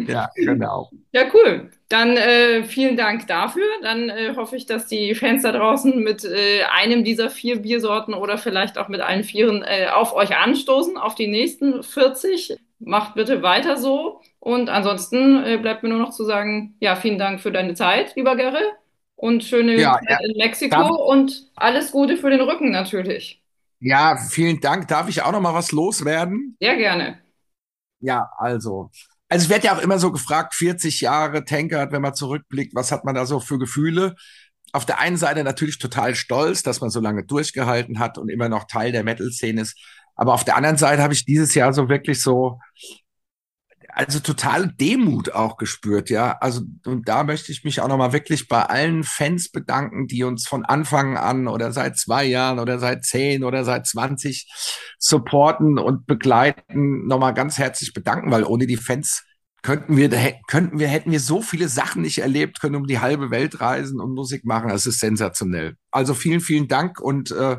[0.05, 0.93] Ja, genau.
[1.13, 1.71] Ja, cool.
[1.89, 3.65] Dann äh, vielen Dank dafür.
[3.81, 8.13] Dann äh, hoffe ich, dass die Fans da draußen mit äh, einem dieser vier Biersorten
[8.13, 12.55] oder vielleicht auch mit allen vieren äh, auf euch anstoßen, auf die nächsten 40.
[12.79, 14.21] Macht bitte weiter so.
[14.39, 18.15] Und ansonsten äh, bleibt mir nur noch zu sagen, ja, vielen Dank für deine Zeit,
[18.15, 18.61] lieber Gerre.
[19.15, 20.19] Und schöne Ja, Zeit ja.
[20.19, 20.95] in Mexiko Danke.
[21.07, 23.41] und alles Gute für den Rücken natürlich.
[23.79, 24.87] Ja, vielen Dank.
[24.87, 26.57] Darf ich auch noch mal was loswerden?
[26.59, 27.21] Sehr gerne.
[27.99, 28.91] Ja, also.
[29.31, 32.91] Also es wird ja auch immer so gefragt, 40 Jahre Tankard, wenn man zurückblickt, was
[32.91, 34.17] hat man da so für Gefühle?
[34.73, 38.49] Auf der einen Seite natürlich total stolz, dass man so lange durchgehalten hat und immer
[38.49, 39.79] noch Teil der Metal-Szene ist.
[40.17, 42.59] Aber auf der anderen Seite habe ich dieses Jahr so wirklich so,
[43.93, 46.37] also totale Demut auch gespürt, ja.
[46.39, 50.47] Also, und da möchte ich mich auch nochmal wirklich bei allen Fans bedanken, die uns
[50.47, 54.47] von Anfang an oder seit zwei Jahren oder seit zehn oder seit 20
[54.97, 57.07] supporten und begleiten.
[57.07, 59.23] Nochmal ganz herzlich bedanken, weil ohne die Fans
[59.61, 60.09] könnten wir,
[60.47, 63.99] könnten wir, hätten wir so viele Sachen nicht erlebt, können um die halbe Welt reisen
[63.99, 64.69] und Musik machen.
[64.69, 65.75] Das ist sensationell.
[65.91, 67.57] Also vielen, vielen Dank und äh,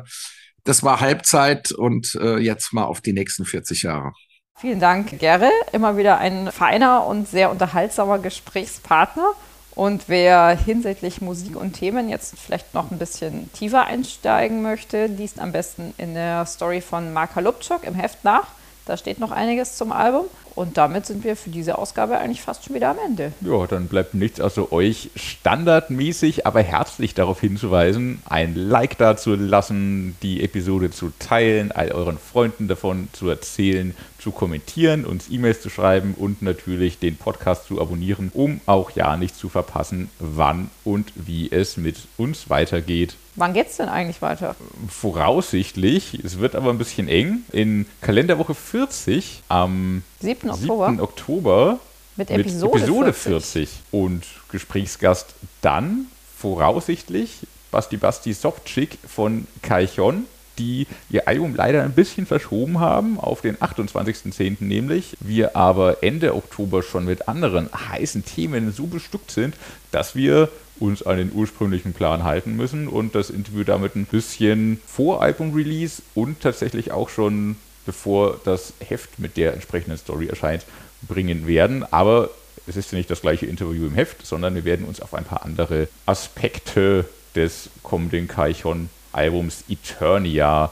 [0.63, 4.13] das war Halbzeit und äh, jetzt mal auf die nächsten 40 Jahre.
[4.55, 5.49] Vielen Dank, Gerre.
[5.71, 9.33] Immer wieder ein feiner und sehr unterhaltsamer Gesprächspartner.
[9.75, 15.39] Und wer hinsichtlich Musik und Themen jetzt vielleicht noch ein bisschen tiefer einsteigen möchte, liest
[15.39, 18.47] am besten in der Story von Mark Halupczuk im Heft nach.
[18.85, 20.25] Da steht noch einiges zum Album.
[20.55, 23.33] Und damit sind wir für diese Ausgabe eigentlich fast schon wieder am Ende.
[23.41, 29.35] Ja, dann bleibt nichts außer euch standardmäßig, aber herzlich darauf hinzuweisen, ein Like da zu
[29.35, 35.61] lassen, die Episode zu teilen, all euren Freunden davon zu erzählen, zu kommentieren, uns E-Mails
[35.61, 40.69] zu schreiben und natürlich den Podcast zu abonnieren, um auch ja nicht zu verpassen, wann
[40.83, 43.15] und wie es mit uns weitergeht.
[43.35, 44.55] Wann geht's denn eigentlich weiter?
[44.87, 50.49] Voraussichtlich, es wird aber ein bisschen eng, in Kalenderwoche 40 am 7.
[50.49, 50.99] Oktober 7.
[51.01, 51.79] Oktober
[52.15, 53.69] mit mit Episode, Episode 40.
[53.69, 53.69] 40.
[53.91, 56.07] Und Gesprächsgast dann
[56.37, 60.25] voraussichtlich Basti Basti Softchick von Kaichon,
[60.59, 64.57] die ihr Album leider ein bisschen verschoben haben, auf den 28.10.
[64.59, 65.17] nämlich.
[65.19, 69.55] Wir aber Ende Oktober schon mit anderen heißen Themen so bestückt sind,
[69.91, 70.49] dass wir
[70.79, 76.01] uns an den ursprünglichen Plan halten müssen und das Interview damit ein bisschen vor Album-Release
[76.13, 77.55] und tatsächlich auch schon
[77.85, 80.65] bevor das Heft mit der entsprechenden Story erscheint,
[81.07, 81.85] bringen werden.
[81.91, 82.29] Aber
[82.67, 85.25] es ist ja nicht das gleiche Interview im Heft, sondern wir werden uns auf ein
[85.25, 87.05] paar andere Aspekte
[87.35, 90.71] des kommenden Kaichon-Albums Eternia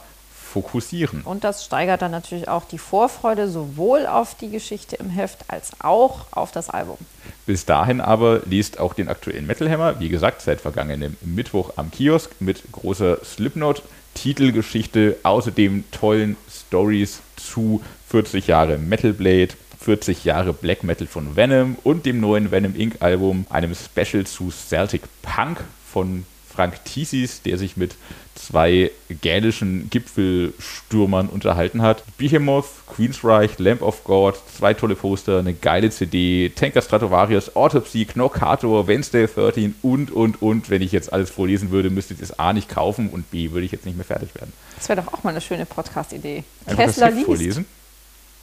[0.51, 1.21] fokussieren.
[1.21, 5.71] Und das steigert dann natürlich auch die Vorfreude sowohl auf die Geschichte im Heft als
[5.79, 6.97] auch auf das Album.
[7.45, 11.89] Bis dahin aber liest auch den aktuellen Metal Hammer, wie gesagt, seit vergangenem Mittwoch am
[11.89, 13.81] Kiosk mit großer Slipknot.
[14.13, 19.49] Titelgeschichte, außerdem tollen Stories zu 40 Jahre Metal Blade,
[19.79, 23.01] 40 Jahre Black Metal von Venom und dem neuen Venom Inc.
[23.01, 27.95] Album, einem Special zu Celtic Punk von Frank Thesis, der sich mit
[28.35, 28.91] zwei
[29.21, 32.03] gälischen Gipfelstürmern unterhalten hat.
[32.17, 38.87] Behemoth, Queensreich, Lamp of God, zwei tolle Poster, eine geile CD, Tanker Stratovarius, Autopsy, Knockator,
[38.87, 40.69] Wednesday 13 und, und, und.
[40.69, 43.65] Wenn ich jetzt alles vorlesen würde, müsstet ihr es A nicht kaufen und B würde
[43.65, 44.53] ich jetzt nicht mehr fertig werden.
[44.77, 46.43] Das wäre doch auch mal eine schöne Podcast-Idee.
[46.75, 47.25] Kessler liest.
[47.25, 47.65] vorlesen.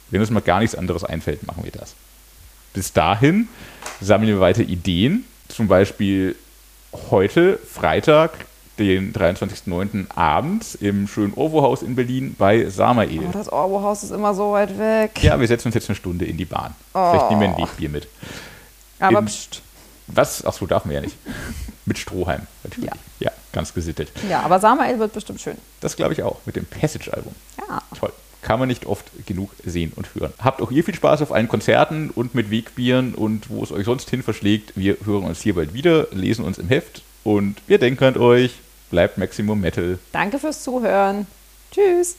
[0.09, 1.95] Wenn uns mal gar nichts anderes einfällt, machen wir das.
[2.73, 3.47] Bis dahin
[4.01, 5.25] sammeln wir weiter Ideen.
[5.47, 6.35] Zum Beispiel
[7.09, 8.31] heute, Freitag,
[8.77, 10.05] den 23.09.
[10.15, 13.19] abends im schönen Orwo-Haus in Berlin bei Samael.
[13.27, 15.21] Oh, das Orbo-Haus ist immer so weit weg.
[15.21, 16.75] Ja, wir setzen uns jetzt eine Stunde in die Bahn.
[16.91, 18.07] Vielleicht nehmen wir ein Wegbier mit.
[18.99, 19.61] Aber in- pst.
[20.07, 20.43] Was?
[20.45, 21.15] Ach so, darf man ja nicht.
[21.85, 22.89] Mit Strohhalm, natürlich.
[22.89, 22.95] Ja.
[23.19, 24.11] ja, ganz gesittet.
[24.29, 25.57] Ja, aber Samael wird bestimmt schön.
[25.81, 27.33] Das glaube ich auch, mit dem Passage-Album.
[27.67, 27.81] Ja.
[27.97, 28.11] Toll.
[28.41, 30.33] Kann man nicht oft genug sehen und hören.
[30.39, 33.85] Habt auch ihr viel Spaß auf allen Konzerten und mit Wegbieren und wo es euch
[33.85, 34.73] sonst hin verschlägt.
[34.75, 38.53] Wir hören uns hier bald wieder, lesen uns im Heft und wir denken an euch.
[38.89, 39.99] Bleibt Maximum Metal.
[40.11, 41.27] Danke fürs Zuhören.
[41.71, 42.15] Tschüss.